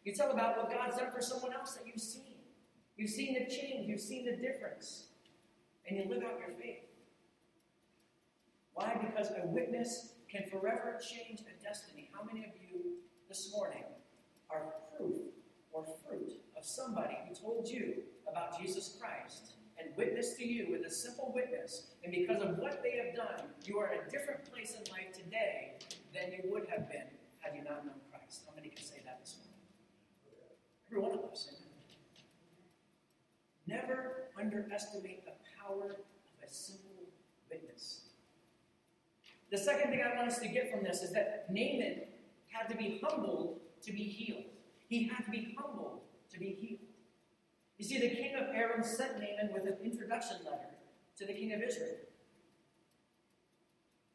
You 0.04 0.16
tell 0.16 0.32
about 0.32 0.58
what 0.58 0.72
God's 0.72 0.98
done 0.98 1.12
for 1.12 1.22
someone 1.22 1.54
else 1.54 1.76
that 1.76 1.86
you've 1.86 2.02
seen. 2.02 2.42
You've 2.98 3.12
seen 3.12 3.36
the 3.36 3.46
change. 3.46 3.88
You've 3.88 4.02
seen 4.02 4.26
the 4.26 4.36
difference. 4.36 5.06
And 5.90 5.98
you 5.98 6.06
live 6.08 6.24
out 6.24 6.40
your 6.40 6.56
faith. 6.62 6.86
Why? 8.74 8.96
Because 9.02 9.32
a 9.32 9.48
witness 9.48 10.14
can 10.32 10.44
forever 10.52 11.00
change 11.02 11.40
a 11.42 11.64
destiny. 11.64 12.12
How 12.14 12.24
many 12.24 12.46
of 12.46 12.52
you 12.62 12.98
this 13.28 13.52
morning 13.52 13.84
are 14.52 14.76
proof 14.96 15.18
or 15.72 15.86
fruit 16.08 16.34
of 16.56 16.64
somebody 16.64 17.18
who 17.28 17.34
told 17.34 17.68
you 17.68 18.04
about 18.30 18.62
Jesus 18.62 18.98
Christ 19.02 19.54
and 19.80 19.96
witnessed 19.98 20.38
to 20.38 20.48
you 20.48 20.68
with 20.70 20.86
a 20.86 20.92
simple 20.92 21.32
witness, 21.34 21.88
and 22.04 22.12
because 22.12 22.44
of 22.44 22.58
what 22.60 22.84
they 22.84 22.98
have 23.04 23.16
done, 23.16 23.48
you 23.66 23.80
are 23.80 23.92
in 23.92 24.00
a 24.06 24.10
different 24.12 24.46
place 24.52 24.76
in 24.76 24.92
life 24.92 25.12
today 25.14 25.80
than 26.14 26.32
you 26.32 26.52
would 26.52 26.68
have 26.70 26.88
been 26.90 27.08
had 27.40 27.56
you 27.56 27.64
not 27.64 27.86
known 27.86 27.96
Christ? 28.12 28.44
How 28.48 28.56
many 28.56 28.70
can 28.70 28.86
say 28.86 29.02
that 29.06 29.22
this 29.22 29.38
morning? 29.38 29.56
Every 30.92 31.02
one 31.02 31.18
of 31.18 31.32
us. 31.32 31.50
Never 33.66 34.30
underestimate 34.38 35.26
the 35.26 35.34
power 35.70 35.86
of 35.86 35.98
a 36.44 36.52
simple 36.52 37.10
witness. 37.50 38.02
The 39.52 39.58
second 39.58 39.92
thing 39.92 40.02
I 40.02 40.16
want 40.16 40.28
us 40.28 40.40
to 40.40 40.48
get 40.48 40.72
from 40.72 40.84
this 40.84 41.02
is 41.02 41.12
that 41.14 41.46
Naaman 41.50 42.02
had 42.48 42.70
to 42.70 42.76
be 42.76 43.02
humbled 43.04 43.60
to 43.84 43.92
be 43.92 44.04
healed. 44.04 44.44
He 44.88 45.08
had 45.08 45.26
to 45.26 45.32
be 45.32 45.56
humbled 45.58 46.02
to 46.32 46.40
be 46.40 46.58
healed. 46.60 46.80
You 47.78 47.86
see, 47.86 48.00
the 48.00 48.10
king 48.10 48.36
of 48.36 48.54
Aram 48.54 48.84
sent 48.84 49.14
Naaman 49.14 49.54
with 49.54 49.64
an 49.64 49.78
introduction 49.84 50.38
letter 50.44 50.76
to 51.18 51.26
the 51.26 51.34
king 51.34 51.54
of 51.54 51.62
Israel. 51.62 51.96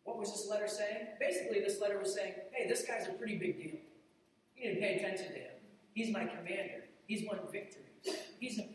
What 0.05 0.19
was 0.19 0.33
this 0.33 0.49
letter 0.51 0.69
saying? 0.69 1.07
Basically, 1.19 1.61
this 1.61 1.81
letter 1.81 1.99
was 1.99 2.15
saying, 2.15 2.35
hey, 2.53 2.69
this 2.69 2.85
guy's 2.87 3.09
a 3.09 3.13
pretty 3.13 3.37
big 3.37 3.57
deal. 3.57 3.81
You 4.57 4.69
need 4.69 4.75
to 4.75 4.81
pay 4.81 4.97
attention 4.97 5.29
to 5.29 5.39
him. 5.39 5.53
He's 5.95 6.13
my 6.13 6.27
commander. 6.27 6.85
He's 7.07 7.27
won 7.27 7.39
victories. 7.51 8.19
He's 8.39 8.59
important. 8.59 8.74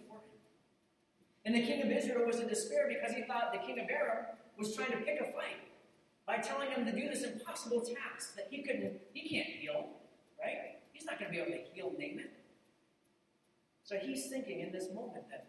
And 1.50 1.58
the 1.58 1.66
king 1.66 1.82
of 1.82 1.90
Israel 1.90 2.28
was 2.28 2.40
in 2.40 2.48
despair 2.48 2.86
because 2.88 3.16
he 3.16 3.24
thought 3.24 3.52
the 3.52 3.66
king 3.66 3.80
of 3.80 3.90
Aram 3.90 4.38
was 4.56 4.76
trying 4.76 4.92
to 4.92 4.98
pick 4.98 5.20
a 5.20 5.34
fight 5.34 5.58
by 6.28 6.38
telling 6.38 6.70
him 6.70 6.86
to 6.86 6.92
do 6.92 7.10
this 7.10 7.24
impossible 7.24 7.82
task 7.82 8.36
that 8.36 8.50
he 8.52 8.62
couldn't, 8.62 9.02
he 9.14 9.28
can't 9.28 9.48
heal, 9.48 9.90
right? 10.40 10.78
He's 10.94 11.08
not 11.08 11.18
going 11.18 11.32
to 11.32 11.36
be 11.36 11.42
able 11.42 11.58
to 11.58 11.64
heal 11.74 11.92
Naaman. 11.98 12.30
So 13.82 13.96
he's 13.98 14.30
thinking 14.30 14.60
in 14.60 14.72
this 14.72 14.94
moment 14.94 15.28
that 15.32 15.48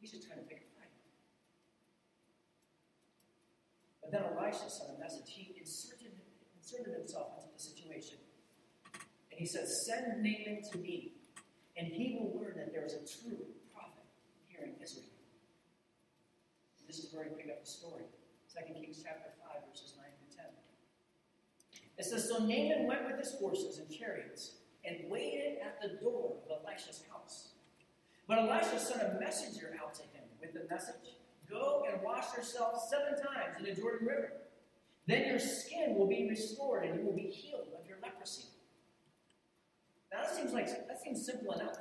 he's 0.00 0.10
just 0.10 0.26
trying 0.26 0.40
to 0.40 0.44
pick 0.46 0.66
a 0.66 0.80
fight. 0.80 0.90
But 4.02 4.10
then 4.10 4.22
Elisha 4.34 4.68
sent 4.68 4.98
a 4.98 5.00
message. 5.00 5.30
He 5.30 5.54
inserted, 5.56 6.10
inserted 6.58 6.92
himself 6.92 7.38
into 7.38 7.54
the 7.54 7.62
situation. 7.62 8.18
And 9.30 9.38
he 9.38 9.46
says, 9.46 9.86
Send 9.86 10.24
Naaman 10.24 10.62
to 10.72 10.78
me, 10.78 11.12
and 11.76 11.86
he 11.86 12.18
will 12.18 12.36
learn 12.36 12.54
that 12.56 12.72
there 12.72 12.84
is 12.84 12.94
a 12.94 13.06
true 13.22 13.38
prophet 13.72 14.02
here 14.54 14.66
in 14.66 14.82
Israel. 14.82 15.06
And 16.80 16.83
this 16.94 17.06
is 17.06 17.12
where 17.12 17.26
we 17.26 17.42
pick 17.42 17.50
up 17.50 17.64
the 17.64 17.70
story. 17.70 18.04
2 18.54 18.74
Kings 18.78 19.02
chapter 19.02 19.34
5, 19.50 19.66
verses 19.68 19.94
9 19.98 20.06
through 20.14 20.36
10. 20.38 20.46
It 21.98 22.04
says, 22.04 22.28
So 22.28 22.38
Naaman 22.38 22.86
went 22.86 23.06
with 23.06 23.18
his 23.18 23.34
horses 23.34 23.78
and 23.78 23.90
chariots 23.90 24.62
and 24.84 25.10
waited 25.10 25.58
at 25.58 25.82
the 25.82 25.98
door 25.98 26.36
of 26.46 26.62
Elisha's 26.62 27.02
house. 27.10 27.54
But 28.28 28.38
Elisha 28.38 28.78
sent 28.78 29.02
a 29.02 29.18
messenger 29.18 29.74
out 29.82 29.94
to 29.94 30.02
him 30.02 30.22
with 30.40 30.54
the 30.54 30.72
message 30.72 31.18
Go 31.50 31.84
and 31.90 32.00
wash 32.02 32.34
yourself 32.36 32.88
seven 32.88 33.20
times 33.22 33.58
in 33.58 33.64
the 33.64 33.78
Jordan 33.78 34.06
River. 34.06 34.32
Then 35.06 35.26
your 35.26 35.38
skin 35.38 35.94
will 35.94 36.06
be 36.06 36.26
restored 36.28 36.84
and 36.84 36.98
you 36.98 37.04
will 37.04 37.12
be 37.12 37.28
healed 37.28 37.68
of 37.78 37.86
your 37.86 37.98
leprosy. 38.02 38.44
Now 40.10 40.22
that 40.22 40.34
seems 40.34 40.52
like 40.52 40.66
that 40.66 41.02
seems 41.02 41.26
simple 41.26 41.52
enough. 41.52 41.76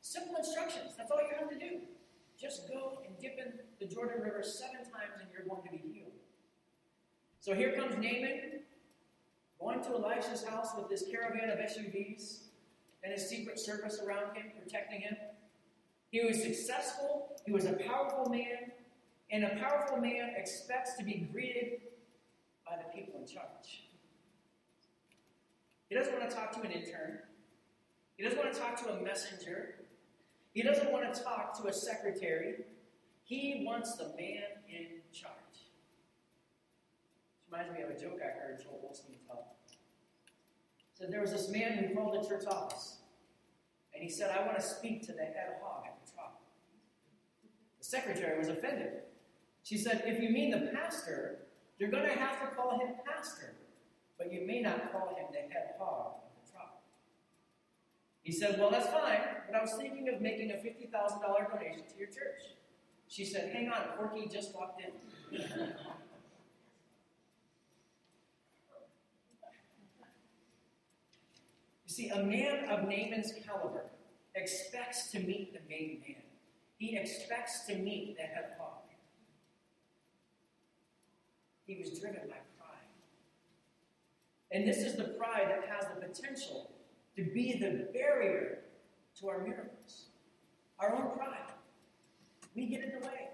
Simple 0.00 0.34
instructions. 0.36 0.94
That's 0.96 1.10
all 1.12 1.20
you 1.20 1.36
have 1.38 1.48
to 1.50 1.58
do. 1.58 1.80
Just 2.40 2.68
go 2.68 3.02
and 3.06 3.16
dip 3.18 3.38
in 3.38 3.52
the 3.80 3.92
Jordan 3.92 4.22
River 4.22 4.42
seven 4.42 4.78
times 4.78 5.20
and 5.20 5.28
you're 5.32 5.46
going 5.46 5.62
to 5.62 5.70
be 5.70 5.92
healed. 5.92 6.12
So 7.40 7.54
here 7.54 7.72
comes 7.72 7.94
Naaman 7.94 8.60
going 9.60 9.82
to 9.82 9.94
Elisha's 9.94 10.44
house 10.44 10.70
with 10.76 10.88
this 10.88 11.04
caravan 11.10 11.50
of 11.50 11.58
SUVs 11.58 12.40
and 13.02 13.12
his 13.12 13.28
secret 13.28 13.58
service 13.58 14.00
around 14.04 14.34
him, 14.34 14.46
protecting 14.62 15.00
him. 15.00 15.16
He 16.10 16.24
was 16.24 16.42
successful, 16.42 17.36
he 17.44 17.52
was 17.52 17.64
a 17.64 17.72
powerful 17.72 18.30
man, 18.30 18.72
and 19.30 19.44
a 19.44 19.56
powerful 19.56 19.98
man 19.98 20.32
expects 20.36 20.94
to 20.96 21.04
be 21.04 21.28
greeted 21.32 21.80
by 22.66 22.76
the 22.76 22.96
people 22.96 23.20
in 23.20 23.26
charge. 23.26 23.84
He 25.88 25.94
doesn't 25.94 26.12
want 26.12 26.28
to 26.30 26.34
talk 26.34 26.52
to 26.52 26.60
an 26.62 26.72
intern. 26.72 27.18
He 28.16 28.24
doesn't 28.24 28.38
want 28.38 28.52
to 28.52 28.58
talk 28.58 28.76
to 28.84 28.92
a 28.92 29.02
messenger. 29.02 29.76
He 30.54 30.62
doesn't 30.62 30.90
want 30.92 31.12
to 31.12 31.20
talk 31.22 31.60
to 31.60 31.68
a 31.68 31.72
secretary. 31.72 32.64
He 33.24 33.64
wants 33.66 33.96
the 33.96 34.08
man 34.16 34.62
in 34.68 34.86
charge. 35.12 35.34
This 35.52 37.50
reminds 37.50 37.72
me 37.76 37.82
of 37.82 37.90
a 37.90 38.00
joke 38.00 38.20
I 38.22 38.38
heard 38.38 38.62
Joel 38.62 38.88
Osteen 38.90 39.18
tell. 39.26 39.56
So 40.94 41.06
there 41.06 41.20
was 41.20 41.32
this 41.32 41.48
man 41.48 41.78
who 41.78 41.92
called 41.94 42.22
the 42.22 42.28
church 42.28 42.46
office, 42.46 42.98
and 43.92 44.02
he 44.02 44.08
said, 44.08 44.30
"I 44.30 44.46
want 44.46 44.56
to 44.56 44.62
speak 44.62 45.02
to 45.06 45.12
the 45.12 45.24
head 45.24 45.58
hog 45.60 45.86
at 45.86 46.06
the 46.06 46.12
top." 46.12 46.40
The 47.78 47.84
secretary 47.84 48.38
was 48.38 48.48
offended. 48.48 49.02
She 49.64 49.76
said, 49.76 50.04
"If 50.06 50.22
you 50.22 50.30
mean 50.30 50.52
the 50.52 50.70
pastor, 50.72 51.46
you're 51.78 51.90
going 51.90 52.04
to 52.04 52.14
have 52.14 52.40
to 52.42 52.54
call 52.54 52.78
him 52.78 52.94
pastor, 53.04 53.56
but 54.18 54.32
you 54.32 54.46
may 54.46 54.60
not 54.60 54.92
call 54.92 55.16
him 55.16 55.26
the 55.32 55.52
head 55.52 55.74
hog 55.78 56.14
of 56.14 56.22
the 56.22 56.23
trial." 56.23 56.23
He 58.24 58.32
said, 58.32 58.58
"Well, 58.58 58.70
that's 58.70 58.88
fine, 58.88 59.20
but 59.46 59.54
I 59.54 59.60
was 59.60 59.74
thinking 59.74 60.08
of 60.08 60.20
making 60.20 60.50
a 60.50 60.56
fifty 60.56 60.86
thousand 60.86 61.20
dollar 61.20 61.46
donation 61.52 61.84
to 61.92 61.98
your 61.98 62.08
church." 62.08 62.56
She 63.06 63.24
said, 63.24 63.54
"Hang 63.54 63.68
on, 63.68 63.82
Porky 63.96 64.26
just 64.26 64.54
walked 64.54 64.80
in." 64.80 64.92
You 71.86 71.92
see, 71.92 72.08
a 72.08 72.24
man 72.24 72.64
of 72.70 72.88
Naaman's 72.88 73.34
caliber 73.46 73.84
expects 74.34 75.10
to 75.12 75.20
meet 75.20 75.52
the 75.52 75.60
main 75.68 76.00
man. 76.08 76.22
He 76.78 76.96
expects 76.96 77.66
to 77.66 77.76
meet 77.76 78.16
the 78.16 78.22
head 78.22 78.54
hog. 78.58 78.80
He 81.66 81.76
was 81.76 81.98
driven 81.98 82.22
by 82.28 82.36
pride. 82.58 82.88
And 84.50 84.66
this 84.66 84.78
is 84.78 84.96
the 84.96 85.04
pride 85.04 85.48
that 85.48 85.68
has 85.68 85.86
the 85.94 86.06
potential 86.06 86.73
to 87.16 87.22
be 87.22 87.58
the 87.58 87.88
barrier 87.92 88.58
to 89.20 89.28
our 89.28 89.38
miracles. 89.38 90.06
Our 90.78 90.94
own 90.94 91.16
pride. 91.16 91.52
We 92.54 92.66
get 92.66 92.82
in 92.82 93.00
the 93.00 93.06
way. 93.06 93.28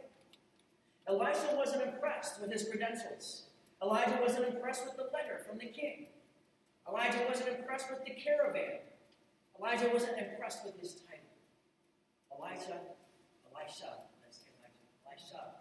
Elisha 1.08 1.54
wasn't 1.56 1.82
impressed 1.82 2.40
with 2.40 2.52
his 2.52 2.68
credentials. 2.68 3.46
Elijah 3.82 4.18
wasn't 4.20 4.54
impressed 4.54 4.84
with 4.84 4.96
the 4.96 5.08
letter 5.12 5.42
from 5.46 5.58
the 5.58 5.66
king. 5.66 6.06
Elijah 6.88 7.24
wasn't 7.28 7.48
impressed 7.48 7.86
with 7.90 8.04
the 8.04 8.12
caravan. 8.12 8.80
Elijah 9.58 9.90
wasn't 9.92 10.18
impressed 10.18 10.64
with 10.64 10.78
his 10.78 10.94
title. 10.94 11.20
Elijah, 12.36 12.80
Elisha, 13.52 13.92
let's 14.22 14.38
get 14.38 14.52
Elijah. 14.60 14.84
Elisha 15.06 15.59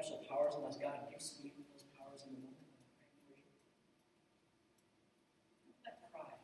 special 0.00 0.24
powers 0.24 0.56
unless 0.56 0.80
God 0.80 0.96
gifts 1.12 1.36
me 1.44 1.52
with 1.60 1.68
those 1.68 1.84
powers 1.92 2.24
in 2.24 2.32
the 2.32 2.40
moment. 2.40 2.72
Don't 5.60 5.76
let 5.84 6.00
pride, 6.08 6.40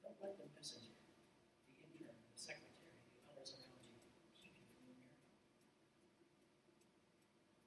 don't 0.00 0.16
let 0.16 0.32
the 0.40 0.48
messenger, 0.56 0.96
the 1.68 1.76
intern, 1.76 2.16
the 2.16 2.40
secretary, 2.40 2.96
the 3.04 3.36
others 3.36 3.52
around 3.52 3.84
you 3.84 4.00
keep 4.32 4.56
you 4.56 4.64
from 4.64 4.80
the 4.80 4.96
miracle. 4.96 5.28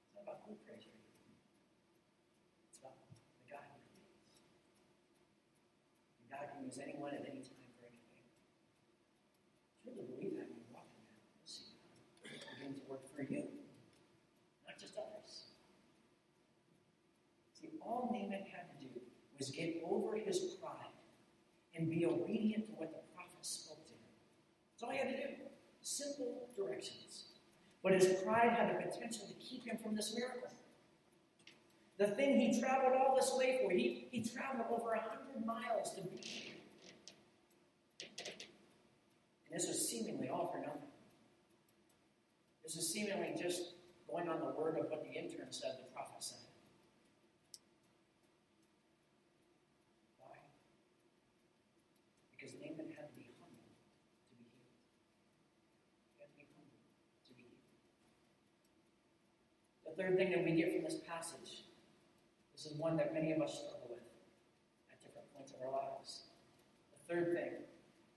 It's 0.01 0.17
not 0.17 0.25
about 0.25 0.49
who 0.49 0.57
prays 0.65 0.81
for 0.81 0.97
you. 0.97 1.13
It's 2.65 2.81
about 2.81 2.97
the 3.05 3.13
God 3.53 3.61
who 3.77 3.85
creates. 3.85 4.33
The 6.25 6.33
God 6.33 6.57
can 6.57 6.65
use 6.65 6.81
anyone 6.81 7.13
at 7.13 7.21
any 7.29 7.45
time. 7.45 7.60
Was 19.41 19.49
get 19.49 19.81
over 19.83 20.15
his 20.15 20.39
pride 20.61 20.93
and 21.75 21.89
be 21.89 22.05
obedient 22.05 22.67
to 22.67 22.71
what 22.73 22.91
the 22.91 23.01
prophet 23.15 23.41
spoke 23.41 23.83
to 23.87 23.93
him. 23.93 24.11
That's 24.69 24.83
all 24.83 24.91
he 24.91 24.97
had 24.97 25.09
to 25.09 25.17
do. 25.17 25.33
Simple 25.81 26.47
directions. 26.55 27.25
But 27.81 27.93
his 27.93 28.21
pride 28.21 28.51
had 28.51 28.69
the 28.69 28.83
potential 28.87 29.25
to 29.27 29.33
keep 29.33 29.65
him 29.65 29.77
from 29.81 29.95
this 29.95 30.13
miracle. 30.15 30.49
The 31.97 32.07
thing 32.07 32.39
he 32.39 32.59
traveled 32.59 32.93
all 32.93 33.15
this 33.15 33.33
way 33.35 33.61
for, 33.63 33.71
he, 33.71 34.07
he 34.11 34.23
traveled 34.23 34.67
over 34.69 34.89
100 34.89 35.45
miles 35.45 35.95
to 35.95 36.01
be 36.01 36.17
here. 36.17 36.55
And 39.51 39.59
this 39.59 39.67
was 39.67 39.89
seemingly 39.89 40.29
all 40.29 40.47
for 40.51 40.59
nothing. 40.59 40.81
This 42.63 42.75
is 42.75 42.93
seemingly 42.93 43.33
just 43.41 43.73
going 44.09 44.29
on 44.29 44.39
the 44.39 44.53
word 44.57 44.77
of 44.77 44.89
what 44.89 45.03
the 45.03 45.11
intern 45.11 45.47
said, 45.51 45.77
the 45.79 45.91
prophet 45.93 46.23
said. 46.23 46.37
Why? 50.19 50.35
Because 52.31 52.55
Naaman 52.59 52.91
had 52.95 53.11
to 53.11 53.15
be 53.15 53.27
humble 53.39 53.75
to 54.31 54.35
be 54.35 54.47
healed. 54.47 54.71
He 56.07 56.23
had 56.23 56.31
to 56.31 56.37
be 56.39 56.47
humble 56.55 56.79
to 57.27 57.33
be 57.35 57.43
healed. 57.43 57.67
The 59.83 59.90
third 60.01 60.17
thing 60.17 60.31
that 60.31 60.43
we 60.43 60.51
get 60.51 60.73
from 60.73 60.83
this 60.83 60.99
passage 61.07 61.65
this 62.61 62.71
is 62.71 62.77
one 62.77 62.95
that 62.97 63.11
many 63.13 63.31
of 63.31 63.41
us 63.41 63.53
struggle 63.53 63.87
with 63.89 64.03
at 64.91 65.01
different 65.01 65.33
points 65.33 65.51
of 65.51 65.65
our 65.65 65.71
lives. 65.71 66.25
The 66.93 67.13
third 67.13 67.33
thing 67.33 67.53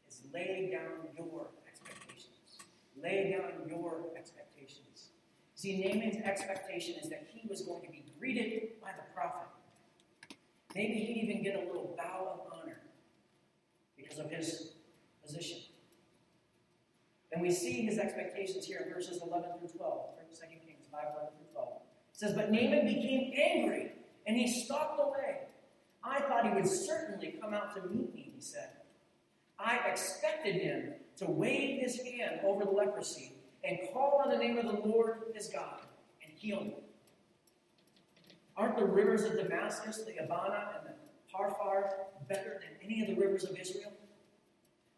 is 0.07 0.21
lay 0.35 0.69
down 0.71 1.09
your 1.17 1.47
expectations. 1.67 2.59
Lay 3.03 3.31
down 3.33 3.67
your 3.67 4.03
expectations. 4.19 5.09
See, 5.55 5.83
Naaman's 5.83 6.17
expectation 6.17 6.97
is 7.03 7.09
that 7.09 7.27
he 7.33 7.49
was 7.49 7.63
going 7.63 7.83
to 7.87 7.91
be 7.91 8.05
greeted 8.19 8.81
by 8.83 8.91
the 8.91 9.05
prophet. 9.15 9.49
Maybe 10.75 10.93
he'd 10.93 11.23
even 11.23 11.43
get 11.43 11.55
a 11.55 11.67
little 11.67 11.95
bow 11.97 12.35
of 12.35 12.53
honor 12.53 12.83
because 13.97 14.19
of 14.19 14.31
his 14.31 14.73
position. 15.25 15.59
And 17.33 17.41
we 17.41 17.51
see 17.51 17.87
his 17.87 17.99
expectations 17.99 18.67
here 18.67 18.83
in 18.87 18.93
verses 18.93 19.23
11 19.23 19.51
through 19.59 19.69
12, 19.69 20.11
2 20.35 20.47
Kings 20.67 20.85
5 20.93 21.01
11 21.01 21.33
through 21.39 21.39
12. 21.39 21.44
It 21.44 21.44
says, 22.15 22.33
But 22.33 22.51
Naaman 22.51 22.87
became 22.87 23.33
angry 23.37 23.93
and 24.27 24.37
he 24.37 24.49
stalked 24.65 25.01
away. 25.01 25.41
I 26.03 26.21
thought 26.21 26.47
he 26.47 26.53
would 26.55 26.67
certainly 26.67 27.37
come 27.41 27.53
out 27.53 27.75
to 27.75 27.83
meet 27.89 28.15
me, 28.15 28.33
he 28.35 28.41
said. 28.41 28.71
I 29.59 29.79
expected 29.89 30.57
him 30.57 30.95
to 31.17 31.31
wave 31.31 31.81
his 31.81 32.01
hand 32.01 32.41
over 32.45 32.65
the 32.65 32.71
leprosy 32.71 33.33
and 33.63 33.79
call 33.93 34.23
on 34.25 34.31
the 34.31 34.37
name 34.37 34.59
of 34.59 34.67
the 34.67 34.87
Lord 34.89 35.23
his 35.35 35.49
God 35.49 35.81
and 36.23 36.33
heal 36.37 36.63
me. 36.63 36.75
Aren't 38.57 38.77
the 38.77 38.85
rivers 38.85 39.25
of 39.25 39.37
Damascus, 39.37 40.03
the 40.05 40.23
Abana, 40.23 40.75
and 40.79 40.95
the 40.95 41.37
Pharpar 41.37 41.91
better 42.29 42.61
than 42.61 42.71
any 42.85 43.01
of 43.03 43.09
the 43.09 43.15
rivers 43.15 43.45
of 43.45 43.57
Israel? 43.59 43.93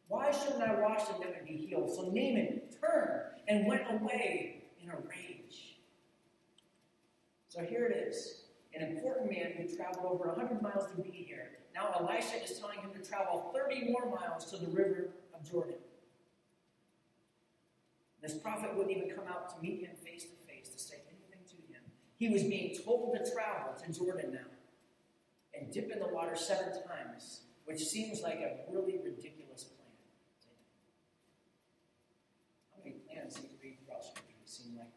Why 0.09 0.31
shouldn't 0.31 0.63
I 0.63 0.75
wash 0.81 1.03
in 1.15 1.21
them 1.21 1.33
and 1.39 1.47
be 1.47 1.67
healed? 1.67 1.95
So 1.95 2.03
Naaman 2.03 2.61
turned 2.81 3.23
and 3.49 3.67
went 3.67 3.83
away 3.91 4.63
in 4.83 4.91
a 4.91 4.97
rage. 4.97 5.36
So 7.57 7.63
here 7.63 7.87
it 7.87 7.97
is 7.97 8.43
an 8.75 8.87
important 8.87 9.31
man 9.31 9.53
who 9.57 9.65
traveled 9.65 10.05
over 10.05 10.29
100 10.29 10.61
miles 10.61 10.91
to 10.91 11.01
be 11.01 11.09
here. 11.09 11.53
Now 11.75 11.89
Elisha 11.99 12.45
is 12.45 12.59
telling 12.59 12.81
him 12.81 12.91
to 12.93 12.99
travel 12.99 13.51
30 13.57 13.93
more 13.93 14.11
miles 14.11 14.45
to 14.51 14.59
the 14.59 14.67
river 14.67 15.09
of 15.33 15.51
Jordan. 15.51 15.77
This 18.21 18.35
prophet 18.35 18.77
wouldn't 18.77 18.95
even 18.95 19.09
come 19.09 19.25
out 19.27 19.57
to 19.57 19.63
meet 19.63 19.81
him 19.81 19.97
face 20.05 20.25
to 20.25 20.37
face 20.47 20.69
to 20.69 20.79
say 20.79 20.97
anything 21.09 21.49
to 21.49 21.73
him. 21.73 21.81
He 22.19 22.29
was 22.29 22.43
being 22.43 22.77
told 22.85 23.17
to 23.17 23.33
travel 23.33 23.73
to 23.83 23.91
Jordan 23.91 24.35
now 24.35 24.53
and 25.59 25.73
dip 25.73 25.91
in 25.91 25.99
the 25.99 26.09
water 26.09 26.37
seven 26.37 26.75
times, 26.87 27.41
which 27.65 27.81
seems 27.81 28.21
like 28.21 28.41
a 28.41 28.71
really 28.71 28.99
ridiculous 29.03 29.65
plan. 29.65 29.97
How 32.75 32.85
many 32.85 32.97
plans 33.09 33.37
do 33.37 33.45
you 33.45 33.57
read 33.63 33.79
throughout 33.87 34.05
Scripture 34.05 34.45
seem 34.45 34.77
like 34.77 34.89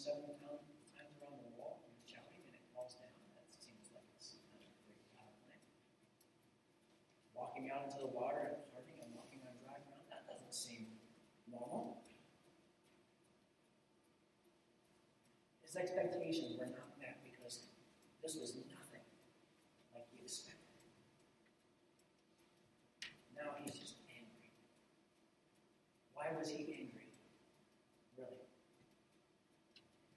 seven 0.00 0.32
times 0.40 1.12
around 1.20 1.44
the 1.44 1.52
wall, 1.60 1.84
you're 1.84 2.08
shouting 2.08 2.40
and 2.48 2.56
it 2.56 2.64
falls 2.72 2.96
down. 2.96 3.12
That 3.36 3.52
seems 3.52 3.92
like 3.92 4.08
it's 4.16 4.40
not 4.48 4.64
a 4.64 4.72
great 4.88 5.04
plan. 5.12 5.60
Walking 7.36 7.68
out 7.68 7.92
into 7.92 8.00
the 8.00 8.08
water 8.08 8.48
and 8.48 8.64
parting 8.72 8.96
and 8.96 9.12
walking 9.12 9.44
on 9.44 9.52
dry 9.60 9.76
ground, 9.76 10.08
that 10.08 10.24
doesn't 10.24 10.56
seem 10.56 11.04
normal. 11.52 12.00
His 15.60 15.76
expectations 15.76 16.56
were 16.56 16.72
not 16.72 16.96
met 16.96 17.20
because 17.20 17.68
this 18.24 18.40
was 18.40 18.56
nothing 18.72 19.04
like 19.92 20.08
he 20.08 20.24
expected. 20.24 20.80
Now 23.36 23.52
he's 23.60 23.76
just 23.76 24.00
angry. 24.08 24.48
Why 26.16 26.32
was 26.32 26.48
he 26.48 26.64
angry? 26.72 27.00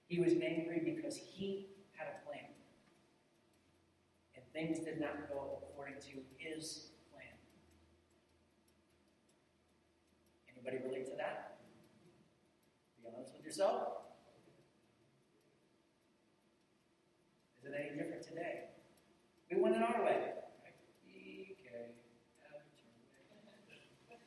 He 0.08 0.20
was 0.20 0.32
angry 0.34 0.80
because 0.84 1.16
he 1.16 1.66
had 1.92 2.08
a 2.08 2.26
plan. 2.26 2.50
And 4.34 4.44
things 4.52 4.84
did 4.84 5.00
not 5.00 5.28
go 5.28 5.62
according 5.70 5.96
to 6.00 6.22
his 6.36 6.90
plan. 7.12 7.26
Anybody 10.54 10.84
relate 10.86 11.06
to 11.10 11.16
that? 11.16 11.58
Be 13.02 13.08
honest 13.14 13.34
with 13.36 13.44
yourself. 13.44 13.88
Is 17.60 17.72
it 17.72 17.74
any 17.78 17.96
different 17.96 18.22
today? 18.22 18.64
We 19.50 19.60
went 19.60 19.76
in 19.76 19.82
our 19.82 20.04
way. 20.04 20.32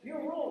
Your 0.04 0.22
rule. 0.22 0.47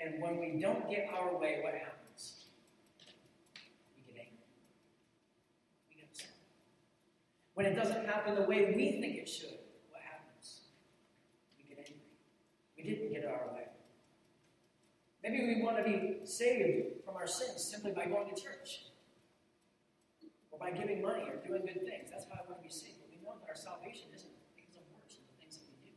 And 0.00 0.20
when 0.20 0.38
we 0.38 0.58
don't 0.60 0.88
get 0.88 1.10
our 1.14 1.36
way, 1.38 1.60
what 1.62 1.74
happens? 1.74 2.44
We 3.94 4.02
get 4.10 4.18
angry. 4.18 4.38
We 5.90 5.96
get 5.96 6.08
upset. 6.10 6.30
When 7.54 7.66
it 7.66 7.74
doesn't 7.74 8.06
happen 8.06 8.34
the 8.34 8.48
way 8.48 8.72
we 8.74 9.00
think 9.00 9.16
it 9.16 9.28
should, 9.28 9.58
what 9.90 10.00
happens? 10.00 10.62
We 11.58 11.68
get 11.68 11.78
angry. 11.78 12.00
We 12.78 12.82
didn't 12.82 13.12
get 13.12 13.26
our 13.26 13.52
way. 13.54 13.68
Maybe 15.22 15.54
we 15.54 15.62
want 15.62 15.76
to 15.76 15.84
be 15.84 16.24
saved 16.24 17.04
from 17.04 17.16
our 17.16 17.26
sins 17.26 17.62
simply 17.62 17.92
by 17.92 18.06
going 18.06 18.34
to 18.34 18.40
church 18.40 18.88
or 20.50 20.58
by 20.58 20.70
giving 20.70 21.02
money 21.02 21.24
or 21.28 21.36
doing 21.46 21.66
good 21.66 21.84
things. 21.84 22.08
That's 22.10 22.24
how 22.24 22.40
I 22.40 22.48
want 22.48 22.62
to 22.62 22.66
be 22.66 22.72
saved. 22.72 22.96
But 23.00 23.10
we 23.10 23.20
know 23.22 23.36
that 23.38 23.46
our 23.46 23.54
salvation 23.54 24.08
isn't 24.16 24.32
because 24.56 24.76
of 24.76 24.82
works 24.96 25.20
and 25.20 25.28
the 25.28 25.36
things 25.36 25.60
that 25.60 25.68
we 25.68 25.92
do. 25.92 25.96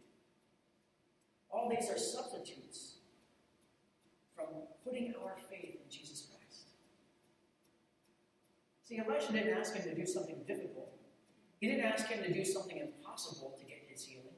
All 1.49 1.71
these 1.71 1.89
are 1.89 1.97
substitutes 1.97 2.99
from 4.35 4.45
putting 4.83 5.13
our 5.23 5.37
faith 5.49 5.79
in 5.79 5.89
Jesus 5.89 6.27
Christ. 6.27 6.67
See, 8.93 9.33
didn't 9.33 9.57
ask 9.57 9.73
him 9.73 9.83
to 9.83 9.95
do 9.95 10.05
something 10.05 10.35
difficult. 10.47 10.91
He 11.59 11.67
didn't 11.67 11.85
ask 11.85 12.07
him 12.07 12.23
to 12.23 12.31
do 12.31 12.45
something 12.45 12.77
impossible 12.77 13.55
to 13.57 13.65
get 13.65 13.83
his 13.87 14.05
healing. 14.05 14.35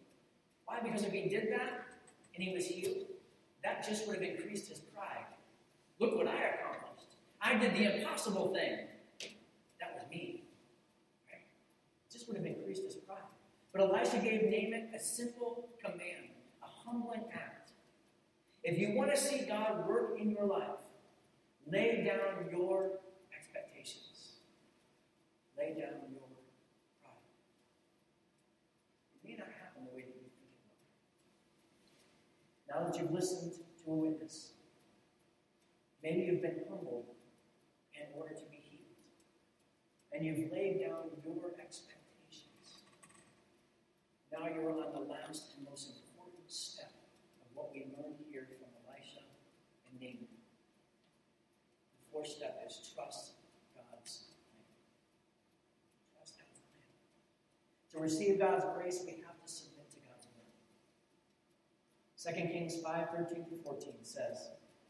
Why? 0.65 0.79
Because 0.81 1.03
if 1.03 1.11
he 1.11 1.27
did 1.27 1.51
that 1.51 1.85
and 2.33 2.43
he 2.43 2.53
was 2.53 2.65
healed, 2.65 3.07
that 3.63 3.85
just 3.85 4.07
would 4.07 4.15
have 4.15 4.23
increased 4.23 4.69
his 4.69 4.79
pride. 4.79 5.25
Look 5.99 6.15
what 6.15 6.27
I 6.27 6.35
accomplished. 6.35 7.15
I 7.41 7.55
did 7.55 7.73
the 7.73 7.97
impossible 7.97 8.53
thing. 8.53 8.87
That 9.79 9.95
was 9.95 10.09
me. 10.09 10.43
Right? 11.29 11.41
Just 12.11 12.27
would 12.27 12.37
have 12.37 12.45
increased 12.45 12.83
his 12.83 12.95
pride. 12.95 13.17
But 13.73 13.81
Elisha 13.81 14.19
gave 14.19 14.43
Naaman 14.43 14.89
a 14.95 14.99
simple 14.99 15.67
command, 15.83 16.29
a 16.63 16.67
humbling 16.67 17.25
act. 17.33 17.71
If 18.63 18.77
you 18.77 18.95
want 18.95 19.11
to 19.11 19.17
see 19.17 19.45
God 19.47 19.87
work 19.87 20.17
in 20.19 20.31
your 20.31 20.45
life, 20.45 20.79
lay 21.67 22.05
down 22.05 22.49
your. 22.49 22.99
Lay 25.57 25.71
down 25.71 26.03
your 26.11 26.27
pride. 26.99 27.31
It 29.15 29.21
may 29.23 29.35
not 29.37 29.47
happen 29.47 29.87
the 29.87 29.95
way 29.95 30.03
that 30.03 30.19
you 30.19 30.27
think 30.35 30.51
it 30.51 30.67
will. 30.67 30.83
Now 32.67 32.83
that 32.83 32.99
you've 32.99 33.11
listened 33.11 33.53
to 33.55 33.91
a 33.91 33.95
witness, 33.95 34.51
maybe 36.03 36.27
you've 36.27 36.41
been 36.41 36.59
humbled 36.67 37.07
in 37.95 38.07
order 38.19 38.33
to 38.33 38.45
be 38.51 38.59
healed. 38.59 38.99
And 40.11 40.25
you've 40.25 40.51
laid 40.51 40.81
down 40.83 41.15
your 41.23 41.55
expectations. 41.55 42.83
Now 44.31 44.47
you're 44.51 44.71
on 44.71 44.91
the 44.91 45.07
last 45.07 45.55
and 45.55 45.65
most 45.69 45.87
important 45.87 46.51
step 46.51 46.91
of 47.39 47.47
what 47.55 47.71
we 47.71 47.87
learned 47.95 48.19
here 48.29 48.47
from 48.59 48.67
Elisha 48.83 49.23
and 49.87 50.01
Naaman. 50.01 50.27
The 50.27 52.11
fourth 52.11 52.27
step 52.27 52.59
is 52.67 52.91
trust 52.93 53.31
God's 53.75 54.25
To 57.95 58.01
receive 58.01 58.39
God's 58.39 58.65
grace, 58.75 59.01
we 59.05 59.23
have 59.25 59.41
to 59.41 59.47
submit 59.51 59.89
to 59.91 59.97
God's 59.99 60.27
will. 62.35 62.47
2 62.47 62.51
Kings 62.51 62.81
5 62.83 63.09
13 63.09 63.45
through 63.45 63.57
14 63.63 63.93
says, 64.01 64.49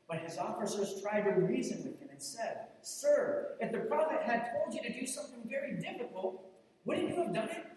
But 0.09 0.21
his 0.21 0.39
officers 0.39 0.99
tried 1.03 1.21
to 1.21 1.31
reason 1.31 1.83
with 1.83 1.99
him 1.99 2.09
and 2.09 2.21
said, 2.21 2.69
Sir, 2.81 3.57
if 3.59 3.71
the 3.71 3.79
prophet 3.79 4.23
had 4.23 4.49
told 4.53 4.73
you 4.73 4.81
to 4.81 4.99
do 4.99 5.05
something 5.05 5.47
very 5.47 5.79
difficult, 5.79 6.43
wouldn't 6.83 7.09
you 7.09 7.15
have 7.17 7.33
done 7.33 7.49
it? 7.49 7.67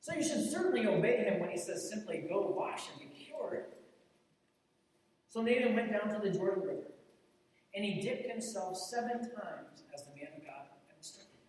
So 0.00 0.14
you 0.14 0.22
should 0.22 0.48
certainly 0.48 0.86
obey 0.86 1.24
him 1.24 1.40
when 1.40 1.50
he 1.50 1.58
says 1.58 1.90
simply, 1.90 2.24
Go 2.28 2.54
wash 2.56 2.84
and 2.90 3.00
be 3.00 3.06
cured. 3.16 3.66
So 5.28 5.42
Naaman 5.42 5.74
went 5.74 5.90
down 5.90 6.08
to 6.14 6.20
the 6.20 6.36
Jordan 6.36 6.62
River, 6.62 6.92
and 7.74 7.84
he 7.84 8.00
dipped 8.00 8.30
himself 8.30 8.76
seven 8.76 9.18
times 9.18 9.82
as 9.92 10.04
the 10.04 10.14
man 10.14 10.34
of 10.36 10.44
God 10.44 10.66
had 10.88 10.96
instructed 10.96 11.34
him. 11.34 11.40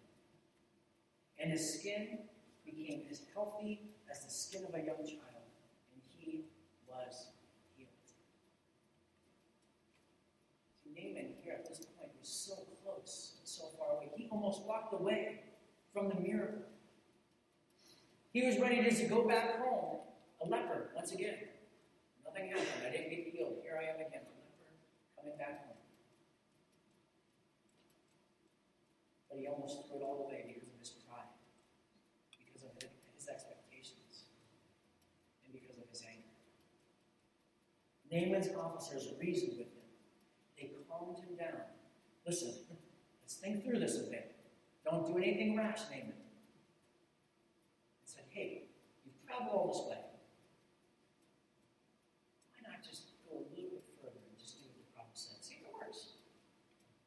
And 1.41 1.51
his 1.51 1.79
skin 1.79 2.19
became 2.63 3.03
as 3.09 3.21
healthy 3.33 3.81
as 4.09 4.23
the 4.23 4.29
skin 4.29 4.63
of 4.65 4.75
a 4.75 4.77
young 4.77 4.97
child, 4.97 5.49
and 5.93 6.01
he 6.19 6.45
was 6.87 7.27
healed. 7.75 7.89
Naaman 10.95 11.33
here 11.43 11.53
at 11.53 11.67
this 11.67 11.79
point 11.79 12.11
was 12.19 12.29
so 12.29 12.53
close 12.83 13.37
and 13.39 13.47
so 13.47 13.63
far 13.79 13.97
away. 13.97 14.11
He 14.15 14.27
almost 14.29 14.61
walked 14.65 14.93
away 14.93 15.39
from 15.91 16.09
the 16.09 16.15
miracle. 16.15 16.61
He 18.33 18.45
was 18.45 18.59
ready 18.59 18.87
to 18.89 19.03
go 19.07 19.27
back 19.27 19.59
home, 19.59 19.97
a 20.41 20.47
leper, 20.47 20.91
once 20.95 21.11
again. 21.11 21.35
Nothing 22.23 22.49
happened. 22.49 22.85
I 22.87 22.91
didn't 22.91 23.09
get 23.09 23.33
healed. 23.33 23.55
Here 23.63 23.77
I 23.81 23.89
am 23.89 23.95
again, 23.95 24.21
a 24.23 24.31
leper, 24.31 24.71
coming 25.17 25.37
back 25.37 25.65
home. 25.65 25.75
But 29.29 29.39
he 29.39 29.47
almost 29.47 29.87
threw 29.87 29.99
it 29.99 30.03
all 30.03 30.27
away 30.27 30.45
because 30.47 30.69
of 30.69 30.79
his 30.79 30.91
pride, 31.07 31.27
because 32.35 32.63
of 32.63 32.71
his 33.15 33.27
expectations, 33.27 34.27
and 35.43 35.51
because 35.51 35.77
of 35.79 35.87
his 35.91 36.03
anger. 36.07 36.31
Naaman's 38.11 38.49
officers 38.55 39.07
reasoned 39.19 39.57
with 39.57 39.67
him. 39.67 39.87
They 40.57 40.71
calmed 40.89 41.17
him 41.17 41.35
down. 41.39 41.61
Listen, 42.27 42.53
let's 43.21 43.35
think 43.35 43.63
through 43.63 43.79
this 43.79 43.99
a 43.99 44.03
bit. 44.03 44.35
Don't 44.83 45.07
do 45.07 45.17
anything 45.17 45.55
rash, 45.55 45.79
Naaman. 45.89 46.11
And 46.11 48.05
said, 48.05 48.23
hey, 48.29 48.63
you've 49.05 49.25
traveled 49.25 49.55
all 49.55 49.67
this 49.71 49.81
way. 49.89 50.03
Why 52.51 52.59
not 52.67 52.83
just 52.83 53.15
go 53.23 53.37
a 53.39 53.47
little 53.55 53.79
bit 53.79 53.87
further 54.03 54.19
and 54.27 54.37
just 54.37 54.59
do 54.59 54.67
what 54.67 54.75
the 54.75 54.91
prophet 54.91 55.15
said? 55.15 55.39
See 55.39 55.55
if 55.61 55.65
it 55.65 55.73
works. 55.73 56.19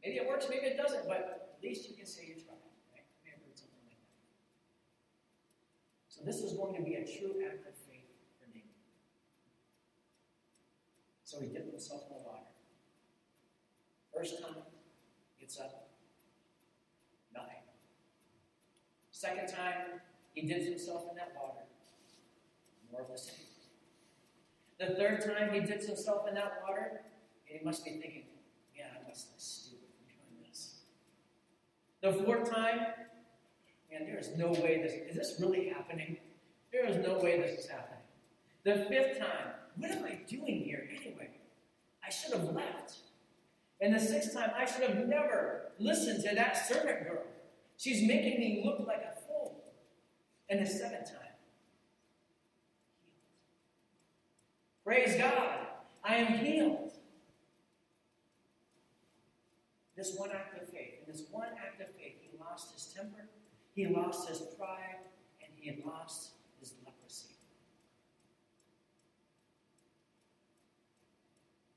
Maybe 0.03 0.17
it 0.17 0.27
works, 0.27 0.47
maybe 0.49 0.67
it 0.73 0.79
doesn't, 0.81 1.07
but 1.07 1.53
at 1.53 1.63
least 1.63 1.89
you 1.89 1.95
can 1.95 2.07
say 2.07 2.33
you 2.33 2.41
tried. 2.41 2.65
Right? 2.97 3.05
May 3.23 3.37
have 3.37 3.45
heard 3.45 3.59
something 3.61 3.85
like 3.85 4.01
that. 4.01 4.17
So 6.09 6.25
this 6.25 6.41
is 6.41 6.57
going 6.57 6.73
to 6.81 6.83
be 6.83 6.97
a 6.97 7.05
true 7.05 7.45
act 7.45 7.69
of 7.69 7.77
faith 7.85 8.09
for 8.41 8.49
Naaman. 8.49 8.73
So 11.35 11.41
he 11.41 11.49
dipped 11.49 11.71
himself 11.71 12.05
in 12.09 12.17
the 12.17 12.23
water. 12.23 12.47
First 14.17 14.41
time, 14.41 14.55
gets 15.41 15.59
up, 15.59 15.89
nothing. 17.35 17.57
Second 19.11 19.49
time, 19.49 20.01
he 20.33 20.43
dips 20.47 20.67
himself 20.67 21.07
in 21.11 21.17
that 21.17 21.33
water, 21.35 21.65
more 22.93 23.03
of 23.03 23.09
the 23.11 23.19
same. 23.19 23.35
The 24.79 24.95
third 24.95 25.25
time 25.25 25.53
he 25.53 25.61
dips 25.67 25.87
himself 25.87 26.29
in 26.29 26.35
that 26.35 26.63
water, 26.63 27.01
and 27.49 27.59
he 27.59 27.65
must 27.65 27.85
be 27.85 27.91
thinking, 27.93 28.27
yeah, 28.77 28.85
I 28.95 29.09
must 29.09 29.35
be 29.35 29.41
stupid 29.41 29.89
for 29.99 30.05
doing 30.13 30.49
this. 30.49 30.83
The 32.01 32.13
fourth 32.13 32.49
time, 32.49 32.79
man, 33.91 34.07
there 34.07 34.19
is 34.19 34.31
no 34.37 34.53
way 34.53 34.81
this 34.81 34.93
is 34.93 35.17
this 35.17 35.41
really 35.41 35.69
happening? 35.69 36.17
There 36.71 36.87
is 36.87 37.05
no 37.05 37.19
way 37.19 37.41
this 37.41 37.59
is 37.59 37.69
happening. 37.69 37.99
The 38.63 38.87
fifth 38.89 39.19
time, 39.19 39.64
what 39.77 39.91
am 39.91 40.05
I 40.05 40.19
doing 40.29 40.63
here 40.65 40.89
anyway? 40.91 41.31
I 42.07 42.11
should 42.11 42.33
have 42.33 42.45
left. 42.55 42.97
And 43.81 43.95
the 43.95 44.01
sixth 44.01 44.33
time, 44.33 44.51
I 44.57 44.65
should 44.65 44.89
have 44.89 45.07
never 45.07 45.73
listened 45.79 46.23
to 46.25 46.35
that 46.35 46.67
servant 46.67 47.09
girl. 47.09 47.23
She's 47.77 48.07
making 48.07 48.39
me 48.39 48.63
look 48.65 48.87
like 48.87 49.03
a 49.03 49.21
fool. 49.27 49.65
And 50.49 50.65
the 50.65 50.71
seventh 50.71 51.11
time, 51.11 51.35
healed. 53.03 53.15
Praise 54.85 55.17
God, 55.17 55.59
I 56.05 56.17
am 56.17 56.39
healed. 56.39 56.93
This 59.97 60.15
one 60.17 60.31
act 60.31 60.61
of 60.61 60.69
faith. 60.69 60.95
In 61.07 61.13
this 61.13 61.25
one 61.31 61.49
act 61.57 61.81
of 61.81 61.89
faith, 61.97 62.17
he 62.21 62.37
lost 62.39 62.73
his 62.75 62.93
temper, 62.95 63.29
he 63.75 63.87
lost 63.87 64.29
his 64.29 64.41
pride, 64.59 65.07
and 65.43 65.53
he 65.57 65.83
lost 65.85 66.33
his 66.61 66.75
leprosy. 66.85 67.35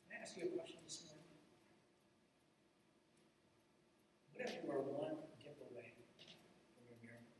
Can 0.10 0.18
I 0.20 0.24
ask 0.24 0.36
you 0.36 0.44
a 0.44 0.48
question 0.48 0.80
this 0.84 1.04
morning? 1.06 1.24
What 4.34 4.50
if 4.50 4.54
you 4.62 4.70
were 4.70 4.82
one 4.82 5.18
dip 5.42 5.58
away 5.72 5.98
from 5.98 6.86
your 6.86 6.98
miracle? 7.02 7.38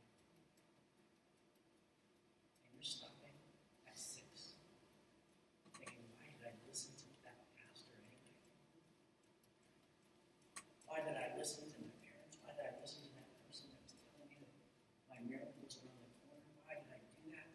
And 2.66 2.74
you're 2.74 2.82
stopping 2.82 3.38
at 3.86 3.94
six, 3.98 4.58
thinking, 5.78 6.10
why 6.18 6.26
did 6.26 6.42
I 6.42 6.58
listen 6.66 6.98
to 6.98 7.06
that 7.22 7.38
pastor 7.54 7.94
anyway? 8.02 8.34
Why 10.90 11.06
did 11.06 11.14
I 11.14 11.38
listen 11.38 11.70
to 11.70 11.78
my 11.86 11.94
parents? 12.02 12.34
Why 12.42 12.50
did 12.58 12.66
I 12.66 12.74
listen 12.82 13.06
to 13.06 13.14
that 13.14 13.30
person 13.46 13.70
that 13.70 13.86
was 13.86 14.02
telling 14.02 14.34
me 14.34 14.42
that 14.42 14.58
my 15.06 15.22
miracle 15.22 15.54
was 15.62 15.78
around 15.78 16.02
the 16.02 16.10
corner? 16.26 16.50
Why 16.66 16.82
did 16.82 16.90
I 16.90 16.98
do 17.14 17.30
that? 17.30 17.46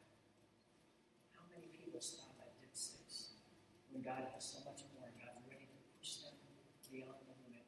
How 1.35 1.43
many 1.51 1.67
people 1.67 1.99
stop 1.99 2.39
at 2.39 2.55
dip 2.63 2.71
six 2.71 3.35
God 4.03 4.27
has 4.35 4.43
so 4.43 4.59
much 4.67 4.83
more? 4.91 5.07
God's 5.15 5.47
ready 5.47 5.63
to 5.63 5.79
push 5.95 6.27
them 6.27 6.35
beyond 6.91 7.23
the 7.23 7.39
limit 7.39 7.63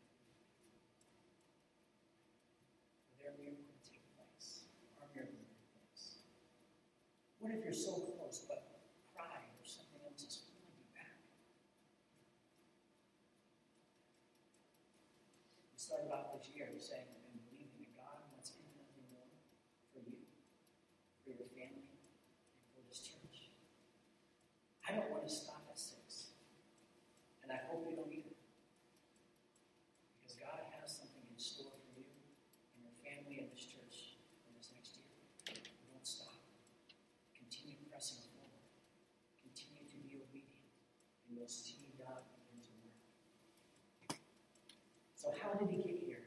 for 3.07 3.23
their 3.23 3.31
miracle 3.39 3.63
to 3.71 3.79
take 3.87 4.03
place, 4.19 4.67
our 4.99 5.07
miracle 5.15 5.39
to 5.39 5.47
take 5.47 5.71
place. 5.71 6.27
What 7.39 7.55
if 7.55 7.63
you're 7.63 7.71
so 7.71 8.03
close, 8.19 8.43
but 8.51 8.83
pride 9.15 9.47
or 9.47 9.63
something 9.63 10.03
else 10.03 10.27
is 10.27 10.43
holding 10.43 10.75
you 10.75 10.91
back? 10.91 11.23
We 15.71 15.79
started 15.79 16.11
off 16.11 16.35
this 16.35 16.51
year 16.51 16.67
saying 16.75 17.15
and 17.31 17.39
believing 17.47 17.79
that 17.79 17.95
God 17.95 18.27
wants 18.35 18.51
infinitely 18.59 19.07
more 19.07 19.31
for 19.95 20.03
you, 20.03 20.19
for 21.23 21.31
your 21.31 21.47
family, 21.55 21.95
and 21.95 22.67
for 22.75 22.83
this 22.91 22.99
church. 22.99 23.55
I 24.83 24.99
don't 24.99 25.07
want 25.09 25.23
to 25.23 25.31
stop 25.31 25.63
at 25.71 25.79
six. 25.79 26.35
And 27.45 27.53
I 27.53 27.61
hope 27.69 27.85
you 27.85 27.93
don't 27.93 28.09
either. 28.09 28.33
Because 30.17 30.33
God 30.37 30.65
has 30.81 30.89
something 30.89 31.21
in 31.29 31.37
store 31.37 31.77
for 31.77 31.93
you 31.93 32.09
and 32.73 32.81
your 32.81 32.97
family 33.05 33.37
and 33.37 33.53
this 33.53 33.69
church 33.69 34.17
in 34.49 34.57
this 34.57 34.73
next 34.73 34.97
year. 34.97 35.05
Don't 35.45 36.01
stop. 36.01 36.41
Continue 37.37 37.77
pressing 37.85 38.25
forward. 38.33 38.65
Continue 39.45 39.85
to 39.85 39.97
be 40.01 40.17
obedient. 40.17 40.73
And 41.27 41.37
you'll 41.37 41.47
see 41.47 41.89
God 41.97 42.21
begin 42.33 42.61
to 42.61 42.71
work. 42.81 44.19
So, 45.15 45.33
how 45.41 45.57
did 45.57 45.69
he 45.69 45.81
get 45.81 45.97
here? 46.05 46.25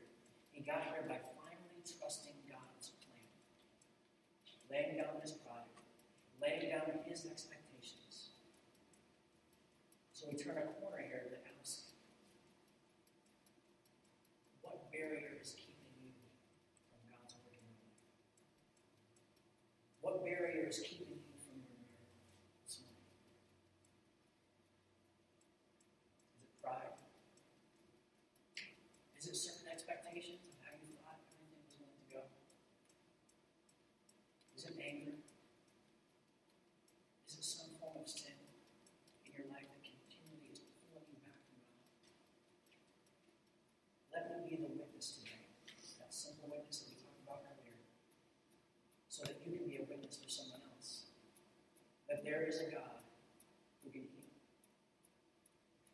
He 0.51 0.61
got 0.63 0.83
here 0.91 1.07
by 1.07 1.23
finally 1.39 1.81
trusting 1.87 2.35
God's 2.51 2.91
plan, 3.07 3.27
laying 4.71 4.97
down 4.99 5.21
his 5.23 5.33
pride, 5.33 5.71
laying 6.43 6.71
down 6.71 6.91
his 7.07 7.27
expectations. 7.27 8.35
So, 10.13 10.27
we 10.31 10.37
turn 10.37 10.59
a 10.59 10.67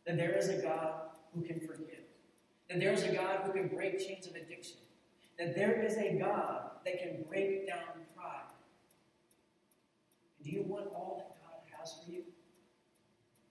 that 0.07 0.17
there 0.17 0.37
is 0.37 0.49
a 0.49 0.61
God 0.61 0.95
who 1.35 1.43
can 1.43 1.61
forgive, 1.61 2.05
that 2.69 2.81
there 2.81 2.93
is 2.93 3.03
a 3.03 3.13
God 3.13 3.41
who 3.45 3.53
can 3.53 3.69
break 3.69 3.99
chains 3.99 4.27
of 4.27 4.35
addiction, 4.35 4.79
that 5.39 5.55
there 5.55 5.83
is 5.83 5.97
a 5.97 6.19
God 6.19 6.71
that 6.85 6.99
can 6.99 7.25
break 7.29 7.67
down 7.67 7.81
pride. 8.15 8.53
Do 10.43 10.51
you 10.51 10.63
want 10.63 10.87
all 10.95 11.17
that 11.19 11.43
God 11.43 11.79
has 11.79 11.95
for 12.05 12.11
you? 12.11 12.23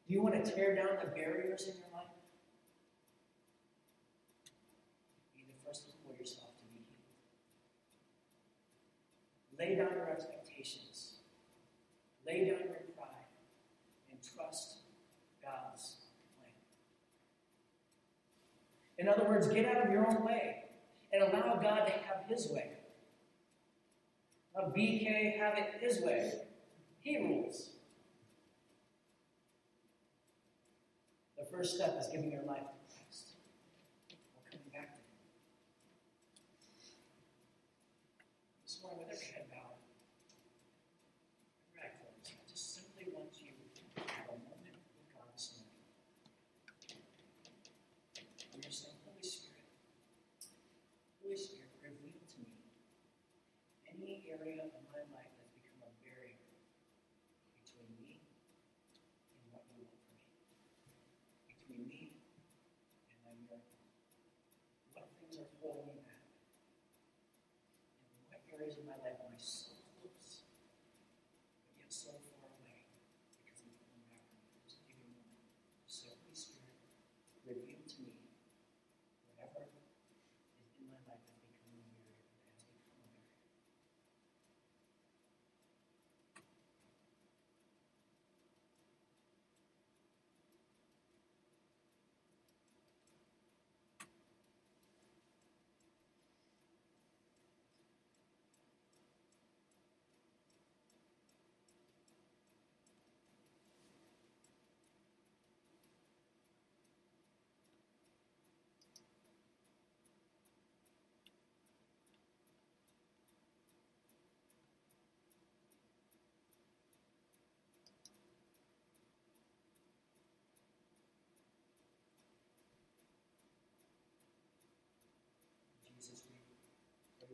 Do 0.07 0.13
you 0.13 0.21
want 0.21 0.43
to 0.43 0.51
tear 0.51 0.75
down 0.75 0.97
the 1.01 1.09
barriers 1.09 1.67
in 1.67 1.75
your 1.75 1.89
life? 1.93 2.07
You 5.35 5.43
need 5.43 5.53
to 5.57 5.65
first 5.65 5.87
yourself 6.23 6.55
to 6.57 6.63
be 6.71 6.79
healed. 9.59 9.59
Lay 9.59 9.75
down 9.75 9.93
your 9.95 10.09
expectations. 10.09 11.15
Lay 12.25 12.45
down 12.45 12.59
your 12.63 12.82
In 19.03 19.09
other 19.09 19.25
words, 19.25 19.49
get 19.49 19.65
out 19.65 19.85
of 19.85 19.91
your 19.91 20.07
own 20.07 20.23
way 20.23 20.63
and 21.11 21.23
allow 21.23 21.59
God 21.61 21.85
to 21.87 21.91
have 21.91 22.23
His 22.29 22.47
way. 22.49 22.71
Let 24.55 24.73
BK 24.73 25.37
have 25.37 25.57
it 25.57 25.73
His 25.81 25.99
way. 26.01 26.31
He 27.01 27.17
rules. 27.17 27.71
The 31.37 31.43
first 31.51 31.75
step 31.75 31.97
is 31.99 32.07
giving 32.13 32.31
your 32.31 32.43
life 32.43 32.63
Jesús, 68.73 68.85
Madre. 68.85 69.12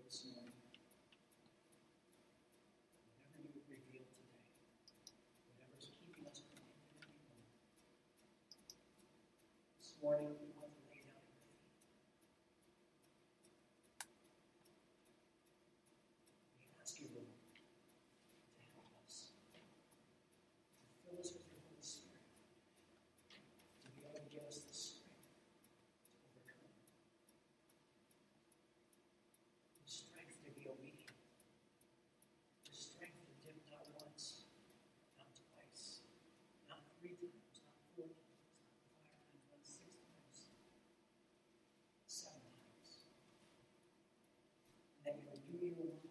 this 0.09 0.25
morning. 0.25 0.57
Whatever 3.29 3.45
you 3.45 3.61
reveal 3.69 4.09
today, 4.09 4.41
whatever 5.53 5.77
is 5.77 5.93
keeping 6.01 6.25
us 6.25 6.41
from 6.41 6.65
being 6.65 7.13
this 9.77 9.93
morning. 10.01 10.48
you 45.61 46.08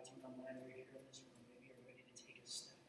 I 0.00 0.02
think 0.02 0.24
I'm 0.24 0.32
glad 0.40 0.56
we're 0.64 0.72
here 0.72 0.88
in 0.96 1.04
this 1.04 1.20
room. 1.20 1.44
Maybe 1.44 1.68
you're 1.68 1.84
ready 1.84 2.00
to 2.00 2.14
take 2.16 2.40
a 2.40 2.48
step 2.48 2.80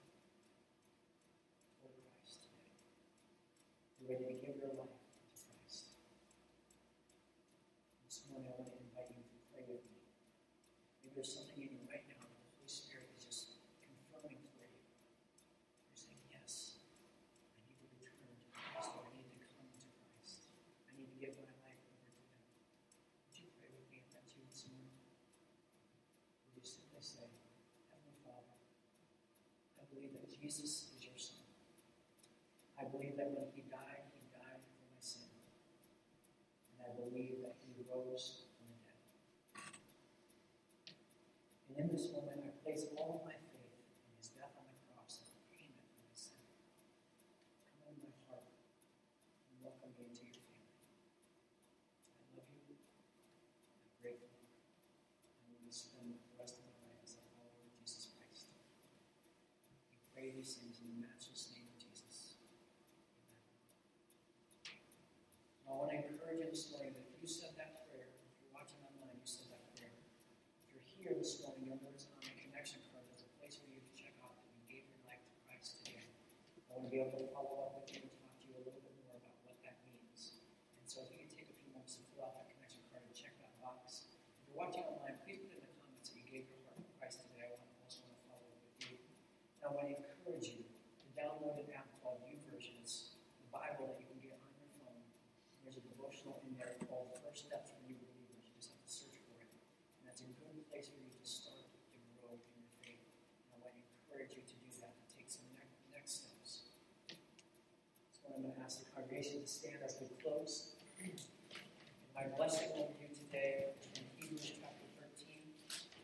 toward 1.75 1.91
Christ 2.07 2.47
today. 2.47 2.71
You're 3.99 4.15
ready 4.15 4.39
to 4.39 4.39
give 4.39 4.55
your 4.63 4.71
life. 4.79 4.80
Jesus 30.51 30.91
is 30.91 31.07
your 31.07 31.15
son. 31.15 31.47
I 32.75 32.83
believe 32.83 33.15
that 33.15 33.31
when 33.31 33.47
he 33.55 33.63
died, 33.71 34.03
he 34.11 34.27
died 34.35 34.59
for 34.59 34.83
my 34.83 34.99
sin. 34.99 35.31
And 36.75 36.83
I 36.83 36.91
believe 36.91 37.39
that 37.39 37.55
he 37.63 37.71
rose 37.87 38.51
from 38.59 38.67
the 38.67 38.75
dead. 38.83 38.99
And 41.71 41.79
in 41.79 41.87
this 41.95 42.11
moment, 42.11 42.43
I 42.43 42.51
place 42.67 42.83
all 42.99 43.23
my 43.23 43.39
these 60.41 60.57
things 60.57 60.81
in 60.81 60.89
the 60.89 61.05
matchless 61.05 61.53
name 61.53 61.69
of 61.69 61.77
Jesus. 61.77 62.33
Amen. 65.69 65.69
I 65.69 65.71
want 65.77 65.93
to 65.93 66.01
encourage 66.01 66.41
you 66.41 66.49
this 66.49 66.65
morning 66.73 66.97
that 66.97 67.05
if 67.05 67.21
you 67.21 67.29
said 67.29 67.53
that 67.61 67.85
prayer, 67.85 68.09
if 68.09 68.41
you're 68.41 68.49
watching 68.49 68.81
online, 68.81 69.21
you 69.21 69.29
said 69.29 69.53
that 69.53 69.61
prayer. 69.77 69.93
If 70.65 70.73
you're 70.73 70.89
here 70.97 71.13
this 71.13 71.37
morning, 71.45 71.69
you'll 71.69 71.77
notice 71.85 72.09
on 72.09 72.25
the 72.25 72.33
connection 72.33 72.81
card 72.89 73.05
there's 73.13 73.21
a 73.21 73.29
place 73.37 73.61
for 73.61 73.69
you 73.69 73.85
to 73.85 73.93
check 73.93 74.17
out 74.25 74.33
that 74.33 74.49
you 74.49 74.65
gave 74.65 74.89
your 74.89 75.05
life 75.05 75.21
to 75.21 75.37
Christ 75.45 75.77
today. 75.85 76.09
I 76.09 76.73
want 76.73 76.89
to 76.89 76.91
be 76.91 76.97
able 77.05 77.21
to 77.21 77.29
follow 77.37 77.69
up 77.69 77.77
with 77.77 77.93
you 77.93 78.01
and 78.01 78.09
talk 78.17 78.33
to 78.41 78.45
you 78.49 78.57
a 78.57 78.65
little 78.65 78.81
bit 78.81 78.97
more 79.05 79.21
about 79.21 79.37
what 79.45 79.61
that 79.61 79.77
means. 79.85 80.41
And 80.81 80.89
so 80.89 81.05
if 81.05 81.13
you 81.13 81.21
can 81.21 81.29
take 81.29 81.53
a 81.53 81.57
few 81.61 81.69
moments 81.69 82.01
to 82.01 82.09
fill 82.17 82.25
out 82.25 82.33
that 82.41 82.49
connection 82.49 82.81
card 82.89 83.05
and 83.05 83.13
check 83.13 83.37
that 83.45 83.53
box. 83.61 84.09
If 84.41 84.49
you're 84.49 84.57
watching 84.57 84.89
online, 84.89 85.21
please 85.21 85.45
put 85.45 85.61
in 85.61 85.69
the 85.69 85.73
comments 85.77 86.09
that 86.09 86.17
you 86.17 86.25
gave 86.25 86.49
your 86.49 86.65
heart 86.65 86.81
to 86.81 86.89
Christ 86.97 87.29
today. 87.29 87.45
I 87.45 87.61
want 87.61 87.69
to 87.69 87.77
also 87.85 88.01
want 88.09 88.17
to 88.17 88.25
follow 88.25 88.49
up 88.49 88.57
with 88.65 88.89
you. 88.89 88.97
And 89.61 89.69
I 89.69 89.77
want 89.77 89.85
to 89.85 90.01
encourage 90.01 90.57
you 90.57 90.63
to 90.63 91.05
download 91.13 91.59
an 91.59 91.69
app 91.75 91.85
called 92.01 92.23
YouVersion. 92.25 92.81
It's 92.81 93.19
the 93.41 93.49
Bible 93.53 93.93
that 93.93 93.99
you 93.99 94.07
can 94.09 94.17
get 94.21 94.33
on 94.39 94.49
your 94.57 94.69
phone. 94.79 95.01
There's 95.61 95.77
a 95.77 95.85
devotional 95.85 96.41
in 96.47 96.57
there 96.57 96.73
Steps 97.41 97.73
for 97.73 97.81
New 97.89 97.97
Believers. 97.97 98.45
You 98.45 98.53
just 98.53 98.69
have 98.69 98.85
to 98.85 98.91
search 98.91 99.17
for 99.25 99.41
it. 99.41 99.49
And 99.49 100.05
that's 100.05 100.21
a 100.21 100.29
good 100.37 100.61
place 100.69 100.93
for 100.93 101.01
you 101.01 101.09
to 101.09 101.25
start 101.25 101.65
to 101.73 101.97
grow 102.21 102.37
in 102.37 102.53
your 102.53 102.69
faith. 102.85 103.01
And 103.49 103.57
I 103.57 103.65
want 103.65 103.73
to 103.73 103.81
encourage 103.81 104.37
you 104.37 104.45
to 104.45 104.55
do 104.61 104.69
that, 104.85 104.93
to 104.93 105.05
take 105.09 105.25
some 105.25 105.49
next, 105.57 105.81
next 105.89 106.11
steps. 106.21 106.69
So 108.13 108.29
I'm 108.29 108.45
going 108.45 108.53
to 108.53 108.61
ask 108.61 108.85
the 108.85 108.89
congregation 108.93 109.41
to 109.41 109.49
stand 109.49 109.81
as 109.81 109.97
we 109.97 110.13
close. 110.21 110.77
My 112.17 112.29
blessing 112.37 112.69
over 112.77 112.93
you 113.01 113.09
today 113.09 113.73
is 113.73 113.89
in 113.97 114.05
Hebrews 114.21 114.61
chapter 114.61 114.85
13, 115.01 115.41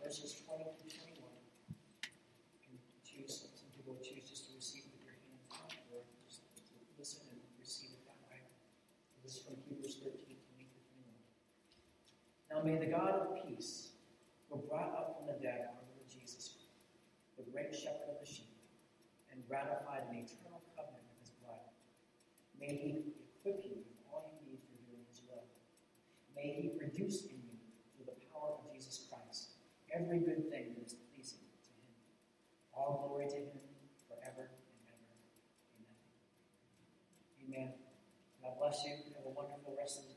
verses 0.01 0.41
12 0.41 0.57
to 0.57 0.85
21. 0.89 1.21
You 1.21 2.59
can 2.65 2.81
choose, 3.05 3.45
some 3.53 3.69
people 3.77 3.93
would 3.93 4.01
choose 4.01 4.25
just 4.25 4.49
to 4.49 4.57
receive 4.57 4.89
with 4.89 5.05
your 5.05 5.13
hands 5.13 5.45
up, 5.53 5.69
or 5.93 6.01
just 6.25 6.41
to 6.57 6.65
listen 6.97 7.21
and 7.29 7.37
receive 7.61 7.93
it 7.93 8.01
that 8.09 8.17
way. 8.25 8.41
This 9.21 9.37
is 9.37 9.45
from 9.45 9.61
Hebrews 9.69 10.01
13, 10.01 10.17
20 10.17 10.33
to 10.33 10.81
21. 10.97 11.13
Now 12.57 12.63
may 12.63 12.81
the 12.81 12.89
God 12.89 13.13
of 13.13 13.45
peace, 13.45 13.93
who 14.49 14.57
brought 14.65 14.89
up 14.97 15.13
from 15.13 15.29
the 15.29 15.37
dead 15.37 15.69
our 15.69 15.85
Lord 15.93 16.09
Jesus, 16.09 16.57
the 17.37 17.45
great 17.53 17.69
shepherd 17.69 18.09
of 18.09 18.17
the 18.17 18.25
sheep, 18.25 18.49
and 19.29 19.45
ratified 19.45 20.09
an 20.09 20.25
eternal 20.25 20.65
covenant 20.73 21.05
with 21.05 21.21
his 21.21 21.37
blood, 21.37 21.61
may 22.57 22.73
he 22.73 23.13
equip 23.13 23.61
you 23.61 23.85
with 23.85 24.01
all 24.09 24.33
you 24.33 24.49
need 24.49 24.65
for 24.65 24.73
doing 24.89 25.05
his 25.05 25.21
will. 25.29 25.45
May 26.33 26.57
he 26.57 26.73
produce 26.73 27.29
in 27.29 27.37
you, 27.45 27.61
through 27.93 28.09
the 28.09 28.17
power 28.33 28.57
of 28.57 28.73
Jesus 28.73 29.05
Christ, 29.05 29.61
every 29.93 30.17
good 30.17 30.49
thing 30.49 30.73
that 30.73 30.81
is 30.81 30.97
pleasing 31.13 31.45
to 31.61 31.69
him. 31.77 31.93
All 32.73 33.05
glory 33.05 33.29
to 33.37 33.53
him 33.53 33.61
forever 34.09 34.49
and 34.49 34.81
ever. 34.89 35.13
Amen. 37.45 37.69
Amen. 37.69 37.69
God 38.41 38.57
bless 38.57 38.81
you. 38.81 38.97
Have 39.13 39.29
a 39.29 39.35
wonderful 39.37 39.77
rest 39.77 40.01
of 40.01 40.09
the 40.09 40.16